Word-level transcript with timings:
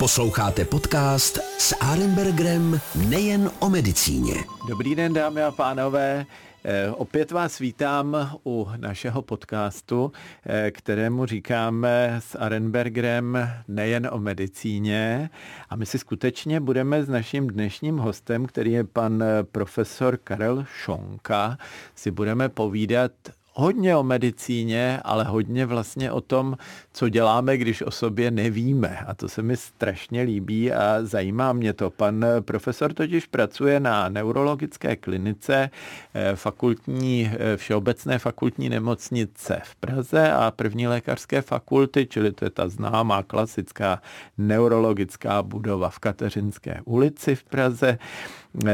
Posloucháte 0.00 0.64
podcast 0.64 1.38
s 1.58 1.76
Arenbergerem 1.80 2.80
nejen 3.08 3.50
o 3.58 3.70
medicíně. 3.70 4.34
Dobrý 4.68 4.94
den, 4.94 5.12
dámy 5.12 5.42
a 5.42 5.50
pánové. 5.50 6.26
Eh, 6.64 6.90
opět 6.90 7.30
vás 7.30 7.58
vítám 7.58 8.36
u 8.46 8.68
našeho 8.76 9.22
podcastu, 9.22 10.12
eh, 10.46 10.70
kterému 10.70 11.26
říkáme 11.26 12.16
s 12.18 12.38
Arenbergerem 12.38 13.50
nejen 13.68 14.08
o 14.12 14.18
medicíně. 14.18 15.30
A 15.70 15.76
my 15.76 15.86
si 15.86 15.98
skutečně 15.98 16.60
budeme 16.60 17.04
s 17.04 17.08
naším 17.08 17.46
dnešním 17.46 17.98
hostem, 17.98 18.46
který 18.46 18.72
je 18.72 18.84
pan 18.84 19.24
profesor 19.52 20.16
Karel 20.16 20.64
Šonka, 20.64 21.58
si 21.94 22.10
budeme 22.10 22.48
povídat 22.48 23.12
hodně 23.60 23.96
o 23.96 24.02
medicíně, 24.02 25.00
ale 25.04 25.24
hodně 25.24 25.66
vlastně 25.66 26.12
o 26.12 26.20
tom, 26.20 26.56
co 26.92 27.08
děláme, 27.08 27.56
když 27.56 27.82
o 27.82 27.90
sobě 27.90 28.30
nevíme. 28.30 28.98
A 29.06 29.14
to 29.14 29.28
se 29.28 29.42
mi 29.42 29.56
strašně 29.56 30.22
líbí 30.22 30.72
a 30.72 30.98
zajímá 31.02 31.52
mě 31.52 31.72
to. 31.72 31.90
Pan 31.90 32.26
profesor 32.40 32.92
totiž 32.92 33.26
pracuje 33.26 33.80
na 33.80 34.08
neurologické 34.08 34.96
klinice 34.96 35.70
eh, 36.14 36.36
fakultní, 36.36 37.30
eh, 37.32 37.56
Všeobecné 37.56 38.18
fakultní 38.18 38.68
nemocnice 38.68 39.60
v 39.64 39.74
Praze 39.76 40.32
a 40.32 40.50
první 40.50 40.88
lékařské 40.88 41.42
fakulty, 41.42 42.06
čili 42.06 42.32
to 42.32 42.44
je 42.44 42.50
ta 42.50 42.68
známá 42.68 43.22
klasická 43.22 44.02
neurologická 44.38 45.42
budova 45.42 45.90
v 45.90 45.98
Kateřinské 45.98 46.80
ulici 46.84 47.34
v 47.34 47.44
Praze 47.44 47.98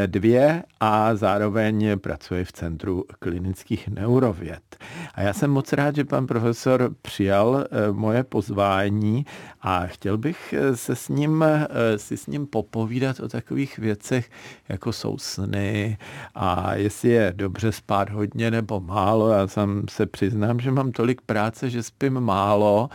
dvě 0.07 0.63
a 0.81 1.15
zároveň 1.15 1.99
pracuje 1.99 2.45
v 2.45 2.53
Centru 2.53 3.05
klinických 3.19 3.89
neurověd. 3.89 4.76
A 5.15 5.23
já 5.23 5.33
jsem 5.33 5.51
moc 5.51 5.73
rád, 5.73 5.97
že 5.97 6.05
pan 6.05 6.27
profesor 6.27 6.95
přijal 7.03 7.65
eh, 7.65 7.93
moje 7.93 8.25
pozvání 8.25 9.27
a 9.61 9.87
chtěl 9.87 10.19
bych 10.19 10.55
eh, 10.59 10.77
se 10.77 10.97
s 10.97 11.09
ním, 11.09 11.45
eh, 11.45 11.99
si 11.99 12.17
s 12.17 12.27
ním 12.27 12.47
popovídat 12.47 13.21
o 13.21 13.29
takových 13.29 13.79
věcech, 13.79 14.31
jako 14.69 14.93
jsou 14.93 15.19
sny 15.19 15.99
a 16.35 16.75
jestli 16.75 17.09
je 17.09 17.33
dobře 17.37 17.73
spát 17.73 18.11
hodně 18.11 18.51
nebo 18.51 18.81
málo. 18.81 19.29
Já 19.29 19.47
sám 19.47 19.83
se 19.91 20.07
přiznám, 20.07 20.61
že 20.61 20.71
mám 20.71 20.93
tolik 20.93 21.21
práce, 21.21 21.71
že 21.71 21.83
spím 21.83 22.21
málo. 22.21 22.89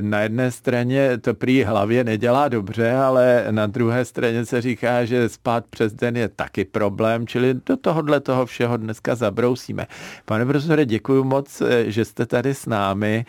Na 0.00 0.20
jedné 0.20 0.50
straně 0.50 1.18
to 1.18 1.34
prý 1.34 1.64
hlavě 1.64 2.04
nedělá 2.04 2.48
dobře, 2.48 2.92
ale 2.92 3.46
na 3.50 3.66
druhé 3.66 4.04
straně 4.04 4.46
se 4.46 4.60
říká, 4.60 5.04
že 5.04 5.28
spát 5.28 5.64
přes 5.70 5.92
den 5.92 6.16
je 6.16 6.28
taky 6.28 6.64
problém, 6.64 7.26
čili 7.26 7.54
do 7.66 7.76
tohohle 7.76 8.20
toho 8.20 8.46
všeho 8.46 8.76
dneska 8.76 9.14
zabrousíme. 9.14 9.86
Pane 10.24 10.46
profesore, 10.46 10.86
děkuji 10.90 11.24
moc, 11.24 11.62
že 11.86 12.04
jste 12.04 12.26
tady 12.26 12.54
s 12.54 12.66
námi. 12.66 13.24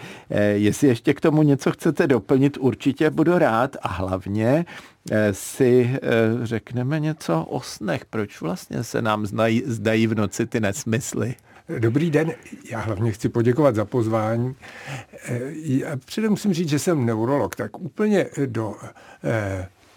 Jestli 0.53 0.87
ještě 0.87 1.13
k 1.13 1.21
tomu 1.21 1.43
něco 1.43 1.71
chcete 1.71 2.07
doplnit, 2.07 2.57
určitě 2.57 3.09
budu 3.09 3.37
rád 3.37 3.77
a 3.81 3.87
hlavně 3.87 4.65
eh, 5.11 5.33
si 5.33 5.89
eh, 5.93 5.99
řekneme 6.43 6.99
něco 6.99 7.43
o 7.43 7.61
snech. 7.61 8.05
Proč 8.05 8.41
vlastně 8.41 8.83
se 8.83 9.01
nám 9.01 9.25
znají, 9.25 9.63
zdají 9.65 10.07
v 10.07 10.15
noci 10.15 10.45
ty 10.45 10.59
nesmysly? 10.59 11.35
Dobrý 11.79 12.11
den, 12.11 12.31
já 12.71 12.79
hlavně 12.79 13.11
chci 13.11 13.29
poděkovat 13.29 13.75
za 13.75 13.85
pozvání. 13.85 14.55
Eh, 15.25 15.97
předem 16.05 16.31
musím 16.31 16.53
říct, 16.53 16.69
že 16.69 16.79
jsem 16.79 17.05
neurolog, 17.05 17.55
tak 17.55 17.79
úplně 17.79 18.25
do 18.45 18.75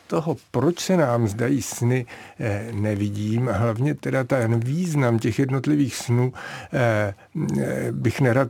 toho, 0.06 0.36
proč 0.50 0.80
se 0.80 0.96
nám 0.96 1.28
zdají 1.28 1.62
sny, 1.62 2.06
eh, 2.40 2.66
nevidím. 2.72 3.48
A 3.48 3.52
hlavně 3.52 3.94
teda 3.94 4.24
ten 4.24 4.60
význam 4.60 5.18
těch 5.18 5.38
jednotlivých 5.38 5.96
snů 5.96 6.32
eh, 6.72 7.14
eh, 7.60 7.92
bych 7.92 8.20
nerad 8.20 8.48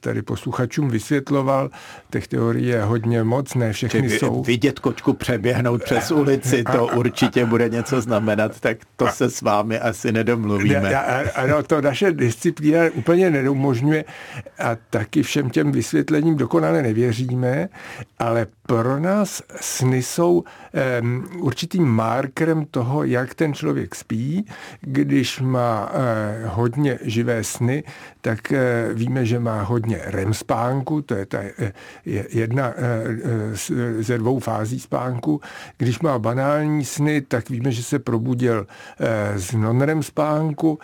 tady 0.00 0.22
posluchačům 0.22 0.88
vysvětloval. 0.90 1.70
Těch 2.10 2.28
teorií 2.28 2.66
je 2.66 2.82
hodně 2.82 3.24
moc, 3.24 3.54
ne 3.54 3.72
všechny 3.72 4.10
Či 4.10 4.18
jsou. 4.18 4.42
Vidět 4.42 4.78
kočku 4.78 5.12
přeběhnout 5.12 5.82
přes 5.82 6.10
ulici, 6.10 6.64
to 6.72 6.86
určitě 6.86 7.44
bude 7.44 7.68
něco 7.68 8.00
znamenat, 8.00 8.60
tak 8.60 8.78
to 8.96 9.08
se 9.08 9.30
s 9.30 9.42
vámi 9.42 9.78
asi 9.78 10.12
nedomluvíme. 10.12 10.94
Ano, 11.34 11.62
to 11.62 11.80
naše 11.80 12.12
disciplína 12.12 12.80
úplně 12.94 13.30
neumožňuje 13.30 14.04
a 14.58 14.76
taky 14.90 15.22
všem 15.22 15.50
těm 15.50 15.72
vysvětlením 15.72 16.36
dokonale 16.36 16.82
nevěříme, 16.82 17.68
ale 18.18 18.46
pro 18.66 19.00
nás 19.00 19.42
sny 19.60 20.02
jsou 20.02 20.32
um, 20.38 20.44
určitým 21.38 21.84
markerem 21.84 22.64
toho, 22.64 23.04
jak 23.04 23.34
ten 23.34 23.54
člověk 23.54 23.94
spí. 23.94 24.46
Když 24.80 25.40
má 25.40 25.90
uh, 25.90 25.98
hodně 26.44 26.98
živé 27.02 27.44
sny, 27.44 27.84
tak 28.20 28.52
uh, 28.52 28.58
víme, 28.94 29.26
že 29.26 29.38
má 29.38 29.62
hodně 29.62 30.00
REM 30.04 30.34
spánku, 30.34 31.02
to 31.02 31.14
je 31.14 31.26
ta 31.26 31.38
uh, 31.38 31.68
jedna 32.28 32.74
ze 33.98 34.18
dvou 34.18 34.38
fází 34.38 34.80
spánku. 34.80 35.40
Když 35.78 36.00
má 36.00 36.18
banální 36.18 36.84
sny, 36.84 37.20
tak 37.20 37.50
víme, 37.50 37.72
že 37.72 37.82
se 37.82 37.98
probudil 37.98 38.66
z 39.36 39.52
non-REM 39.52 40.02
spánku 40.02 40.78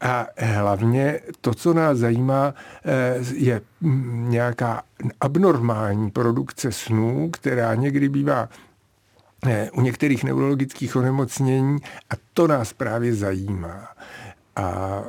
a 0.00 0.26
hlavně 0.36 1.20
to, 1.40 1.54
co 1.54 1.74
nás 1.74 1.98
zajímá, 1.98 2.54
je 3.34 3.60
nějaká 4.10 4.82
abnormální 5.20 6.10
produkce 6.10 6.72
snů, 6.72 7.30
která 7.30 7.74
někdy 7.74 8.08
bývá 8.08 8.48
eh, 8.52 8.69
u 9.72 9.80
některých 9.80 10.24
neurologických 10.24 10.96
onemocnění 10.96 11.78
a 12.10 12.14
to 12.34 12.46
nás 12.46 12.72
právě 12.72 13.14
zajímá. 13.14 13.88
A 14.56 15.00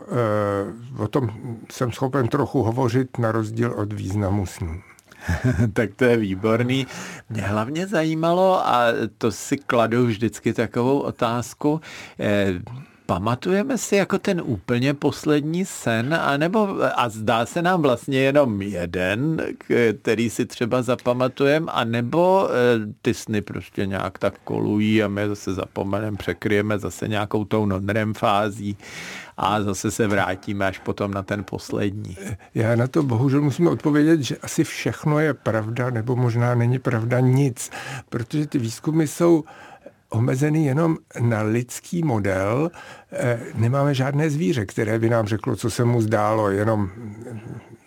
e, 0.98 1.04
o 1.04 1.08
tom 1.08 1.30
jsem 1.72 1.92
schopen 1.92 2.28
trochu 2.28 2.64
hovořit 2.64 3.18
na 3.18 3.32
rozdíl 3.32 3.72
od 3.72 3.94
významu 3.94 4.46
snů. 4.46 4.82
tak 5.74 5.90
to 5.96 6.06
je 6.06 6.18
výborný. 6.18 6.88
Mě 7.30 7.42
hlavně 7.42 7.88
zajímalo, 7.88 8.68
a 8.68 8.86
to 9.18 9.32
si 9.32 9.58
kladu 9.58 10.06
vždycky 10.06 10.54
takovou 10.54 11.00
otázku, 11.00 11.82
e, 12.20 12.54
pamatujeme 13.12 13.78
si 13.78 13.96
jako 13.96 14.20
ten 14.20 14.42
úplně 14.46 14.94
poslední 14.94 15.66
sen, 15.66 16.14
anebo, 16.14 16.68
a 16.96 17.10
zdá 17.10 17.46
se 17.46 17.62
nám 17.62 17.82
vlastně 17.82 18.20
jenom 18.20 18.62
jeden, 18.62 19.42
který 20.02 20.30
si 20.30 20.46
třeba 20.46 20.82
zapamatujeme, 20.82 21.72
anebo 21.72 22.50
e, 22.50 22.54
ty 23.02 23.14
sny 23.14 23.42
prostě 23.42 23.86
nějak 23.86 24.18
tak 24.18 24.34
kolují 24.44 25.04
a 25.04 25.08
my 25.08 25.28
zase 25.28 25.54
zapomeneme, 25.54 26.18
překryjeme 26.18 26.80
zase 26.80 27.08
nějakou 27.08 27.46
tou 27.46 27.66
non 27.66 28.14
fází 28.14 28.78
a 29.38 29.62
zase 29.62 29.92
se 29.92 30.08
vrátíme 30.08 30.68
až 30.68 30.80
potom 30.80 31.12
na 31.12 31.24
ten 31.24 31.44
poslední. 31.44 32.18
Já 32.56 32.76
na 32.76 32.88
to 32.88 33.04
bohužel 33.04 33.42
musím 33.42 33.68
odpovědět, 33.68 34.22
že 34.22 34.38
asi 34.38 34.64
všechno 34.64 35.20
je 35.20 35.34
pravda, 35.34 35.90
nebo 35.90 36.16
možná 36.16 36.56
není 36.56 36.80
pravda 36.80 37.20
nic, 37.20 37.72
protože 38.10 38.48
ty 38.48 38.58
výzkumy 38.58 39.08
jsou 39.08 39.44
omezený 40.12 40.66
jenom 40.66 40.98
na 41.20 41.42
lidský 41.42 42.04
model. 42.04 42.72
Eh, 43.12 43.40
nemáme 43.56 43.94
žádné 43.94 44.30
zvíře, 44.30 44.66
které 44.66 45.00
by 45.00 45.10
nám 45.10 45.28
řeklo, 45.28 45.56
co 45.56 45.70
se 45.70 45.86
mu 45.86 46.02
zdálo, 46.02 46.50
jenom 46.50 46.90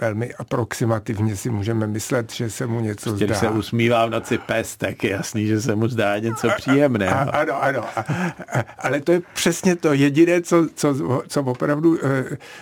velmi 0.01 0.35
aproximativně 0.35 1.37
si 1.37 1.51
můžeme 1.51 1.87
myslet, 1.87 2.33
že 2.33 2.51
se 2.51 2.67
mu 2.67 2.81
něco 2.81 3.11
prostě, 3.11 3.25
zdá. 3.25 3.35
Když 3.35 3.39
se 3.39 3.51
usmívá 3.51 4.07
v 4.07 4.11
noci 4.11 4.39
pes, 4.39 4.77
tak 4.77 5.05
je 5.05 5.11
jasný, 5.11 5.47
že 5.47 5.61
se 5.61 5.75
mu 5.75 5.89
zdá 5.89 6.19
něco 6.19 6.49
příjemného. 6.57 7.17
A, 7.17 7.23
ano, 7.23 7.63
ano. 7.63 7.85
A, 7.97 8.01
a, 8.01 8.65
ale 8.79 9.01
to 9.01 9.13
je 9.13 9.23
přesně 9.35 9.77
to 9.77 9.93
jediné, 9.93 10.43
co, 10.43 10.69
co, 10.75 11.23
co 11.29 11.43
opravdu 11.43 11.91
uh, 11.91 11.99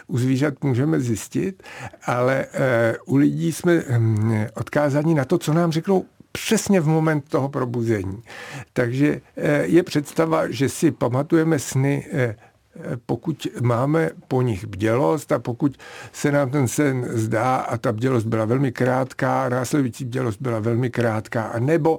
u 0.06 0.18
zvířat 0.18 0.54
můžeme 0.64 1.00
zjistit, 1.00 1.62
ale 2.06 2.46
uh, 3.06 3.14
u 3.14 3.16
lidí 3.16 3.52
jsme 3.52 3.82
um, 3.82 4.46
odkázáni 4.54 5.14
na 5.14 5.24
to, 5.24 5.38
co 5.38 5.52
nám 5.52 5.72
řeknou 5.72 6.04
přesně 6.32 6.80
v 6.80 6.86
moment 6.86 7.28
toho 7.28 7.48
probuzení. 7.48 8.22
Takže 8.72 9.20
eh, 9.36 9.62
je 9.64 9.82
představa, 9.82 10.50
že 10.50 10.68
si 10.68 10.90
pamatujeme 10.90 11.58
sny 11.58 12.06
eh, 12.12 12.36
pokud 13.06 13.46
máme 13.62 14.10
po 14.28 14.42
nich 14.42 14.66
bdělost 14.66 15.32
a 15.32 15.38
pokud 15.38 15.76
se 16.12 16.32
nám 16.32 16.50
ten 16.50 16.68
sen 16.68 17.04
zdá 17.08 17.56
a 17.56 17.76
ta 17.76 17.92
bdělost 17.92 18.26
byla 18.26 18.44
velmi 18.44 18.72
krátká, 18.72 19.48
následující 19.48 20.04
bdělost 20.04 20.42
byla 20.42 20.58
velmi 20.58 20.90
krátká, 20.90 21.42
a 21.42 21.58
nebo 21.58 21.98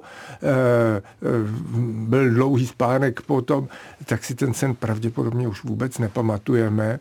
byl 2.08 2.30
dlouhý 2.30 2.66
spánek 2.66 3.20
potom, 3.20 3.68
tak 4.06 4.24
si 4.24 4.34
ten 4.34 4.54
sen 4.54 4.74
pravděpodobně 4.74 5.48
už 5.48 5.64
vůbec 5.64 5.98
nepamatujeme. 5.98 6.98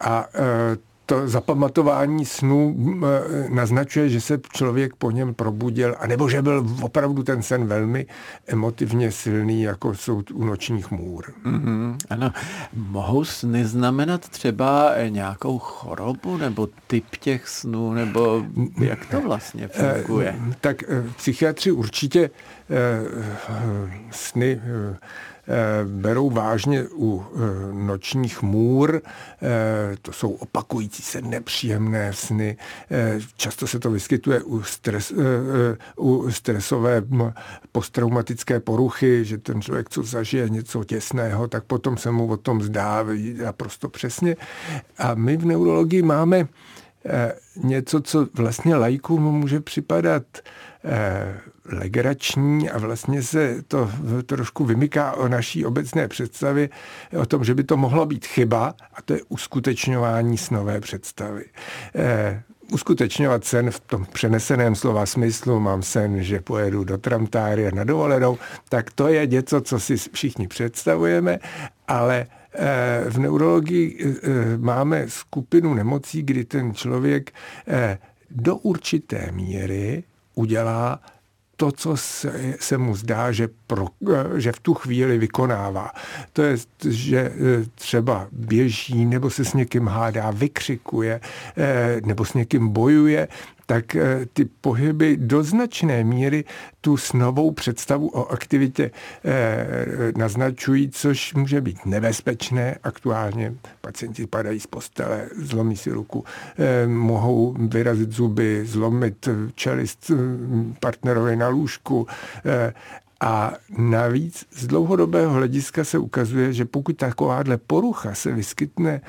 A 0.00 0.26
to 1.08 1.28
zapamatování 1.28 2.24
snů 2.24 2.76
e, 3.06 3.48
naznačuje, 3.48 4.08
že 4.08 4.20
se 4.20 4.40
člověk 4.52 4.94
po 4.94 5.10
něm 5.10 5.34
probudil, 5.34 5.96
anebo 5.98 6.28
že 6.28 6.42
byl 6.42 6.66
opravdu 6.82 7.22
ten 7.22 7.42
sen 7.42 7.66
velmi 7.66 8.06
emotivně 8.46 9.12
silný, 9.12 9.62
jako 9.62 9.94
jsou 9.94 10.22
u 10.34 10.44
nočních 10.44 10.90
můr. 10.90 11.24
Mm-hmm, 11.44 11.96
ano. 12.10 12.32
Mohou 12.72 13.24
sny 13.24 13.64
znamenat 13.64 14.28
třeba 14.28 14.92
nějakou 15.08 15.58
chorobu, 15.58 16.36
nebo 16.36 16.68
typ 16.86 17.16
těch 17.20 17.48
snů, 17.48 17.92
nebo 17.92 18.42
jak 18.80 19.06
to 19.06 19.20
vlastně 19.20 19.68
funguje? 19.68 20.34
Tak 20.60 20.82
e, 20.82 21.04
psychiatři 21.16 21.70
určitě 21.70 22.20
e, 22.24 22.30
sny 24.10 24.60
berou 25.84 26.30
vážně 26.30 26.84
u 26.94 27.24
nočních 27.72 28.42
můr. 28.42 29.00
To 30.02 30.12
jsou 30.12 30.30
opakující 30.30 31.02
se 31.02 31.22
nepříjemné 31.22 32.12
sny. 32.12 32.56
Často 33.36 33.66
se 33.66 33.78
to 33.78 33.90
vyskytuje 33.90 34.42
u, 34.42 34.62
stres, 34.62 35.12
u 35.96 36.30
stresové 36.30 37.02
posttraumatické 37.72 38.60
poruchy, 38.60 39.24
že 39.24 39.38
ten 39.38 39.62
člověk, 39.62 39.90
co 39.90 40.02
zažije 40.02 40.48
něco 40.48 40.84
těsného, 40.84 41.48
tak 41.48 41.64
potom 41.64 41.96
se 41.96 42.10
mu 42.10 42.26
o 42.26 42.36
tom 42.36 42.62
zdá 42.62 43.04
naprosto 43.44 43.88
přesně. 43.88 44.36
A 44.98 45.14
my 45.14 45.36
v 45.36 45.46
neurologii 45.46 46.02
máme 46.02 46.48
Eh, 47.04 47.32
něco, 47.56 48.00
co 48.00 48.26
vlastně 48.34 48.76
lajkům 48.76 49.22
může 49.22 49.60
připadat 49.60 50.22
eh, 50.36 50.40
legrační 51.64 52.70
a 52.70 52.78
vlastně 52.78 53.22
se 53.22 53.62
to 53.68 53.90
trošku 54.26 54.64
vymyká 54.64 55.12
o 55.12 55.28
naší 55.28 55.66
obecné 55.66 56.08
představě 56.08 56.68
o 57.20 57.26
tom, 57.26 57.44
že 57.44 57.54
by 57.54 57.64
to 57.64 57.76
mohlo 57.76 58.06
být 58.06 58.26
chyba 58.26 58.74
a 58.94 59.02
to 59.02 59.12
je 59.12 59.20
uskutečňování 59.28 60.38
snové 60.38 60.80
představy. 60.80 61.44
Eh, 61.94 62.42
uskutečňovat 62.72 63.44
sen 63.44 63.70
v 63.70 63.80
tom 63.80 64.06
přeneseném 64.12 64.74
slova 64.74 65.06
smyslu, 65.06 65.60
mám 65.60 65.82
sen, 65.82 66.22
že 66.22 66.40
pojedu 66.40 66.84
do 66.84 66.98
Tramtária 66.98 67.70
na 67.74 67.84
dovolenou, 67.84 68.38
tak 68.68 68.92
to 68.92 69.08
je 69.08 69.26
něco, 69.26 69.60
co 69.60 69.80
si 69.80 69.96
všichni 69.96 70.48
představujeme, 70.48 71.38
ale 71.88 72.26
v 73.08 73.18
neurologii 73.18 73.98
eh, 74.00 74.14
eh, 74.22 74.58
máme 74.58 75.04
skupinu 75.08 75.74
nemocí, 75.74 76.22
kdy 76.22 76.44
ten 76.44 76.74
člověk 76.74 77.32
eh, 77.66 77.98
do 78.30 78.56
určité 78.56 79.32
míry 79.32 80.04
udělá 80.38 81.00
to, 81.56 81.72
co 81.72 81.96
se, 81.96 82.54
se 82.60 82.78
mu 82.78 82.96
zdá, 82.96 83.32
že, 83.32 83.48
pro, 83.66 83.86
že 84.36 84.52
v 84.52 84.60
tu 84.60 84.74
chvíli 84.74 85.18
vykonává. 85.18 85.90
To 86.32 86.42
je, 86.42 86.56
že 86.88 87.32
třeba 87.74 88.28
běží, 88.32 89.04
nebo 89.04 89.30
se 89.30 89.44
s 89.44 89.54
někým 89.54 89.86
hádá, 89.86 90.30
vykřikuje, 90.30 91.20
nebo 92.04 92.24
s 92.24 92.34
někým 92.34 92.68
bojuje, 92.68 93.28
tak 93.68 93.96
eh, 93.96 94.26
ty 94.32 94.44
pohyby 94.44 95.16
do 95.16 95.42
značné 95.42 96.04
míry 96.04 96.44
tu 96.80 96.96
snovou 96.96 97.50
představu 97.50 98.08
o 98.08 98.32
aktivitě 98.32 98.90
eh, 99.24 100.12
naznačují, 100.16 100.90
což 100.90 101.34
může 101.34 101.60
být 101.60 101.86
nebezpečné. 101.86 102.78
Aktuálně 102.82 103.54
pacienti 103.80 104.26
padají 104.26 104.60
z 104.60 104.66
postele, 104.66 105.28
zlomí 105.36 105.76
si 105.76 105.90
ruku, 105.90 106.24
eh, 106.58 106.86
mohou 106.86 107.56
vyrazit 107.58 108.12
zuby, 108.12 108.62
zlomit 108.64 109.28
čelist 109.54 110.10
partnerovi 110.80 111.36
na 111.36 111.48
lůžku 111.48 112.06
a 113.20 113.52
navíc 113.78 114.46
z 114.50 114.66
dlouhodobého 114.66 115.32
hlediska 115.32 115.84
se 115.84 115.98
ukazuje, 115.98 116.52
že 116.52 116.64
pokud 116.64 116.96
takováhle 116.96 117.56
porucha 117.56 118.14
se 118.14 118.32
vyskytne 118.32 119.00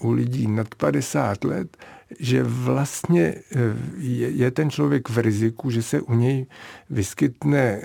u 0.00 0.10
lidí 0.10 0.46
nad 0.46 0.74
50 0.74 1.44
let, 1.44 1.76
že 2.18 2.42
vlastně 2.42 3.34
eh, 3.56 3.58
je, 3.98 4.50
ten 4.50 4.70
člověk 4.70 5.08
v 5.08 5.18
riziku, 5.18 5.70
že 5.70 5.82
se 5.82 6.00
u 6.00 6.14
něj 6.14 6.46
vyskytne 6.90 7.58
eh, 7.58 7.80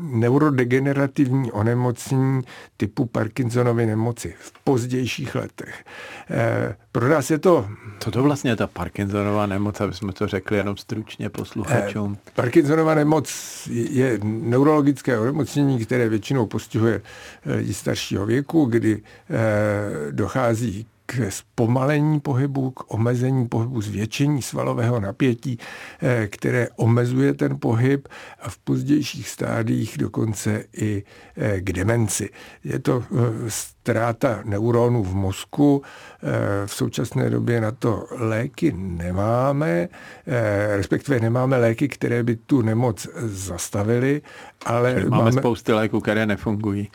neurodegenerativní 0.00 1.52
onemocnění 1.52 2.42
typu 2.76 3.06
Parkinsonovy 3.06 3.86
nemoci 3.86 4.34
v 4.38 4.52
pozdějších 4.64 5.34
letech. 5.34 5.84
Eh, 6.30 6.76
pro 6.92 7.08
nás 7.08 7.30
je 7.30 7.38
to... 7.38 7.68
Co 8.00 8.10
to 8.10 8.22
vlastně 8.22 8.50
je 8.50 8.56
ta 8.56 8.66
Parkinsonova 8.66 9.46
nemoc, 9.46 9.80
aby 9.80 9.94
jsme 9.94 10.12
to 10.12 10.26
řekli 10.26 10.56
jenom 10.56 10.76
stručně 10.76 11.28
posluchačům? 11.28 12.18
Parkinsonova 12.34 12.94
nemoc 12.94 13.28
je 13.70 14.18
neurologické 14.22 15.18
onemocnění, 15.18 15.78
které 15.78 16.08
většinou 16.08 16.46
postihuje 16.46 17.02
lidi 17.46 17.74
staršího 17.74 18.26
věku, 18.26 18.64
kdy 18.64 19.02
dochází 20.10 20.86
k 21.10 21.30
zpomalení 21.30 22.20
pohybu, 22.20 22.70
k 22.70 22.94
omezení 22.94 23.48
pohybu, 23.48 23.80
zvětšení 23.80 24.42
svalového 24.42 25.00
napětí, 25.00 25.58
eh, 26.02 26.26
které 26.26 26.68
omezuje 26.76 27.34
ten 27.34 27.58
pohyb 27.60 28.08
a 28.40 28.50
v 28.50 28.58
pozdějších 28.58 29.28
stádiích 29.28 29.98
dokonce 29.98 30.64
i 30.76 31.02
eh, 31.36 31.60
k 31.60 31.72
demenci. 31.72 32.30
Je 32.64 32.78
to 32.78 33.04
eh, 33.10 33.14
ztráta 33.48 34.40
neuronů 34.44 35.04
v 35.04 35.14
mozku. 35.14 35.82
V 36.66 36.74
současné 36.74 37.30
době 37.30 37.60
na 37.60 37.70
to 37.70 38.06
léky 38.10 38.72
nemáme, 38.76 39.88
respektive 40.76 41.20
nemáme 41.20 41.56
léky, 41.56 41.88
které 41.88 42.22
by 42.22 42.36
tu 42.36 42.62
nemoc 42.62 43.08
zastavily, 43.24 44.22
ale 44.66 44.94
máme, 44.94 45.08
máme 45.08 45.32
spousty 45.32 45.72
léků, 45.72 46.00
které 46.00 46.26
nefungují. 46.26 46.90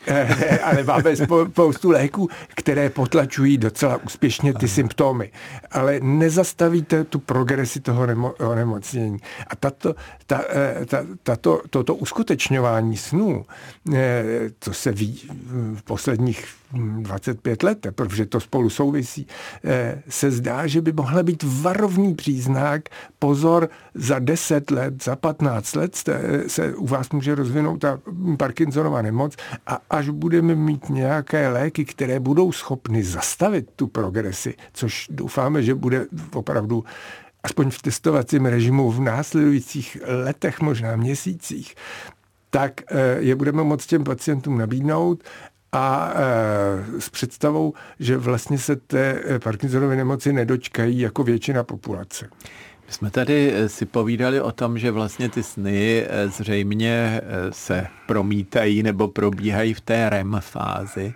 Ale 0.62 0.84
máme 0.84 1.16
spoustu 1.16 1.90
léků, 1.90 2.28
které 2.54 2.90
potlačují 2.90 3.58
docela 3.58 3.98
úspěšně 4.04 4.54
ty 4.54 4.68
symptomy, 4.68 5.32
ale 5.70 6.00
nezastavíte 6.00 7.04
tu 7.04 7.18
progresi 7.18 7.80
toho 7.80 8.06
nemo, 8.06 8.32
onemocnění. 8.32 9.18
A 9.46 9.56
tato, 9.56 9.94
ta, 10.26 10.44
ta, 10.86 11.04
tato, 11.22 11.62
toto 11.70 11.94
uskutečňování 11.94 12.96
snů, 12.96 13.44
co 14.60 14.72
se 14.72 14.92
ví 14.92 15.30
v 15.74 15.82
posledních 15.82 16.46
25 16.74 17.62
let, 17.62 17.86
protože 17.94 18.26
to 18.26 18.40
spolu 18.40 18.70
souvisí, 18.70 19.26
eh, 19.64 20.02
se 20.08 20.30
zdá, 20.30 20.66
že 20.66 20.80
by 20.80 20.92
mohla 20.92 21.22
být 21.22 21.42
varovný 21.42 22.14
příznak, 22.14 22.88
pozor, 23.18 23.68
za 23.94 24.18
10 24.18 24.70
let, 24.70 25.04
za 25.04 25.16
15 25.16 25.76
let 25.76 25.96
se 26.46 26.74
u 26.74 26.86
vás 26.86 27.10
může 27.10 27.34
rozvinout 27.34 27.78
ta 27.78 28.00
Parkinsonova 28.36 29.02
nemoc 29.02 29.36
a 29.66 29.80
až 29.90 30.08
budeme 30.08 30.54
mít 30.54 30.88
nějaké 30.88 31.48
léky, 31.48 31.84
které 31.84 32.20
budou 32.20 32.52
schopny 32.52 33.04
zastavit 33.04 33.70
tu 33.76 33.86
progresi, 33.94 34.54
což 34.72 35.06
doufáme, 35.10 35.62
že 35.62 35.74
bude 35.74 36.06
opravdu 36.32 36.84
aspoň 37.42 37.70
v 37.70 37.82
testovacím 37.82 38.46
režimu 38.46 38.90
v 38.90 39.00
následujících 39.00 39.98
letech, 40.06 40.60
možná 40.60 40.96
měsících, 40.96 41.74
tak 42.50 42.72
eh, 42.90 43.16
je 43.18 43.34
budeme 43.34 43.64
moct 43.64 43.86
těm 43.86 44.04
pacientům 44.04 44.58
nabídnout 44.58 45.24
a 45.74 46.12
e, 46.14 47.00
s 47.00 47.10
představou, 47.10 47.72
že 48.00 48.16
vlastně 48.16 48.58
se 48.58 48.76
té 48.76 49.20
e, 49.26 49.38
Parkinsonovy 49.38 49.96
nemoci 49.96 50.32
nedočkají 50.32 51.00
jako 51.00 51.22
většina 51.24 51.64
populace. 51.64 52.28
My 52.86 52.92
jsme 52.92 53.10
tady 53.10 53.52
e, 53.54 53.68
si 53.68 53.86
povídali 53.86 54.40
o 54.40 54.52
tom, 54.52 54.78
že 54.78 54.90
vlastně 54.90 55.28
ty 55.28 55.42
sny 55.42 56.06
zřejmě 56.26 57.20
se 57.50 57.86
promítají 58.06 58.82
nebo 58.82 59.08
probíhají 59.08 59.74
v 59.74 59.80
té 59.80 60.10
REM 60.10 60.36
fázi. 60.40 61.14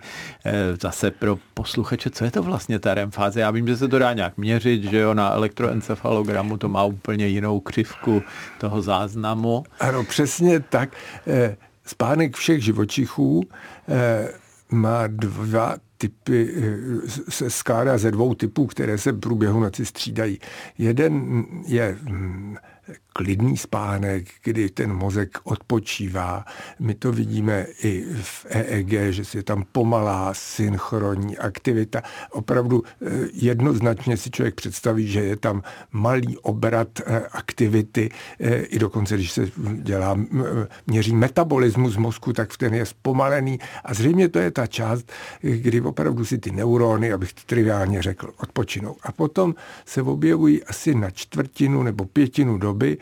Zase 0.81 1.11
pro 1.11 1.37
posluchače, 1.53 2.09
co 2.09 2.25
je 2.25 2.31
to 2.31 2.43
vlastně 2.43 2.79
ta 2.79 2.93
REM 2.93 3.11
fáze? 3.11 3.39
Já 3.39 3.51
vím, 3.51 3.67
že 3.67 3.77
se 3.77 3.87
to 3.87 3.99
dá 3.99 4.13
nějak 4.13 4.37
měřit, 4.37 4.83
že 4.83 4.99
jo, 4.99 5.13
na 5.13 5.31
elektroencefalogramu 5.31 6.57
to 6.57 6.69
má 6.69 6.83
úplně 6.83 7.27
jinou 7.27 7.59
křivku 7.59 8.23
toho 8.57 8.81
záznamu. 8.81 9.63
Ano, 9.79 10.03
přesně 10.03 10.59
tak. 10.59 10.89
Spánek 11.85 12.35
všech 12.35 12.63
živočichů 12.63 13.43
má 14.71 15.07
dva 15.07 15.75
typy, 15.97 16.49
eh, 16.57 17.09
se 17.29 17.49
skládá 17.49 17.97
ze 17.97 18.11
dvou 18.11 18.35
typů, 18.35 18.65
které 18.65 18.97
se 18.97 19.11
v 19.11 19.19
průběhu 19.19 19.59
noci 19.59 19.85
střídají. 19.85 20.39
Jeden 20.77 21.43
je 21.67 21.97
hm, 22.01 22.55
klidný 23.19 23.57
spánek, 23.57 24.27
kdy 24.43 24.69
ten 24.69 24.93
mozek 24.93 25.37
odpočívá. 25.43 26.45
My 26.79 26.93
to 26.93 27.11
vidíme 27.11 27.65
i 27.83 28.05
v 28.21 28.45
EEG, 28.49 28.93
že 29.09 29.23
je 29.37 29.43
tam 29.43 29.65
pomalá 29.71 30.33
synchronní 30.33 31.37
aktivita. 31.37 32.01
Opravdu 32.31 32.83
eh, 32.83 33.09
jednoznačně 33.33 34.17
si 34.17 34.31
člověk 34.31 34.55
představí, 34.55 35.07
že 35.07 35.19
je 35.23 35.35
tam 35.35 35.63
malý 35.91 36.37
obrat 36.37 36.87
eh, 36.99 37.19
aktivity, 37.31 38.09
eh, 38.39 38.55
i 38.55 38.79
dokonce, 38.79 39.15
když 39.15 39.31
se 39.31 39.51
dělá, 39.73 40.19
měří 40.87 41.15
metabolismus 41.15 41.97
mozku, 41.97 42.33
tak 42.33 42.57
ten 42.57 42.73
je 42.73 42.85
zpomalený. 42.85 43.59
A 43.83 43.93
zřejmě 43.93 44.29
to 44.29 44.39
je 44.39 44.51
ta 44.51 44.67
část, 44.67 45.11
kdy 45.41 45.81
opravdu 45.81 46.25
si 46.25 46.37
ty 46.37 46.51
neurony, 46.51 47.13
abych 47.13 47.33
to 47.33 47.41
triviálně 47.45 48.01
řekl, 48.01 48.31
odpočinou. 48.37 48.95
A 49.03 49.11
potom 49.11 49.55
se 49.85 50.01
objevují 50.01 50.63
asi 50.63 50.95
na 50.95 51.11
čtvrtinu 51.11 51.83
nebo 51.83 52.05
pětinu 52.05 52.57
doby 52.57 52.97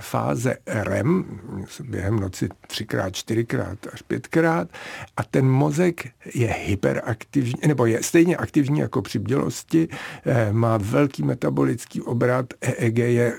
fáze 0.00 0.56
REM, 0.66 1.40
během 1.84 2.20
noci 2.20 2.48
třikrát, 2.66 3.10
čtyřikrát 3.10 3.78
až 3.92 4.02
pětkrát 4.02 4.68
a 5.16 5.24
ten 5.24 5.48
mozek 5.48 6.08
je 6.34 6.46
hyperaktivní, 6.48 7.54
nebo 7.66 7.86
je 7.86 8.02
stejně 8.02 8.36
aktivní 8.36 8.78
jako 8.78 9.02
při 9.02 9.18
bdělosti, 9.18 9.88
eh, 10.26 10.52
má 10.52 10.76
velký 10.76 11.22
metabolický 11.22 12.00
obrat, 12.00 12.46
EEG 12.60 12.98
je 12.98 13.36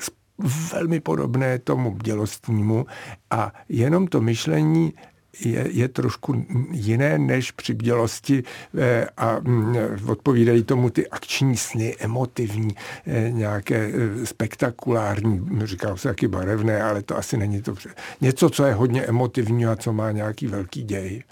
velmi 0.71 0.99
podobné 0.99 1.59
tomu 1.59 1.91
bdělostnímu 1.91 2.85
a 3.31 3.53
jenom 3.69 4.07
to 4.07 4.21
myšlení 4.21 4.93
je, 5.39 5.67
je 5.71 5.87
trošku 5.87 6.45
jiné 6.71 7.17
než 7.17 7.51
při 7.51 7.73
bdělosti 7.73 8.43
eh, 8.77 9.07
a 9.17 9.39
mm, 9.39 9.75
odpovídají 10.07 10.63
tomu 10.63 10.89
ty 10.89 11.07
akční 11.07 11.57
sny, 11.57 11.95
emotivní, 11.99 12.75
eh, 13.07 13.31
nějaké 13.31 13.91
spektakulární, 14.23 15.49
říkal 15.63 15.97
se 15.97 16.07
taky 16.07 16.27
barevné, 16.27 16.81
ale 16.81 17.01
to 17.03 17.17
asi 17.17 17.37
není 17.37 17.61
to. 17.61 17.75
Něco, 18.21 18.49
co 18.49 18.65
je 18.65 18.73
hodně 18.73 19.01
emotivní 19.01 19.65
a 19.65 19.75
co 19.75 19.93
má 19.93 20.11
nějaký 20.11 20.47
velký 20.47 20.83
děj. 20.83 21.23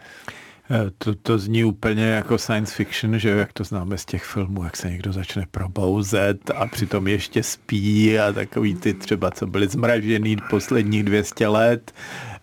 Eh, 0.72 0.92
to, 0.98 1.16
to 1.16 1.38
zní 1.38 1.64
úplně 1.64 2.06
jako 2.06 2.38
science 2.38 2.76
fiction, 2.76 3.20
že 3.20 3.30
jak 3.30 3.54
to 3.54 3.64
známe 3.64 3.98
z 3.98 4.06
těch 4.06 4.24
filmů, 4.24 4.64
jak 4.64 4.78
se 4.78 4.90
někdo 4.90 5.14
začne 5.14 5.46
probouzet 5.52 6.52
a 6.56 6.68
přitom 6.68 7.08
ještě 7.08 7.44
spí 7.44 8.20
a 8.20 8.34
takový 8.34 8.76
ty 8.76 8.94
třeba, 8.94 9.32
co 9.32 9.48
byly 9.48 9.68
zmražený 9.68 10.38
posledních 10.50 11.04
200 11.04 11.48
let, 11.48 11.92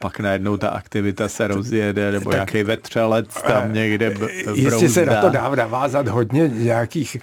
pak 0.03 0.21
najednou 0.21 0.57
ta 0.57 0.69
aktivita 0.69 1.29
se 1.29 1.47
rozjede, 1.47 2.13
nebo 2.13 2.31
tak, 2.31 2.37
nějaký 2.37 2.63
vetřelec 2.63 3.29
tam 3.47 3.63
eh, 3.65 3.73
někde 3.73 4.15
Jistě 4.55 4.89
se 4.89 5.07
na 5.07 5.21
to 5.21 5.31
dá 5.31 5.55
navázat 5.55 6.09
hodně 6.09 6.49
nějakých 6.49 7.17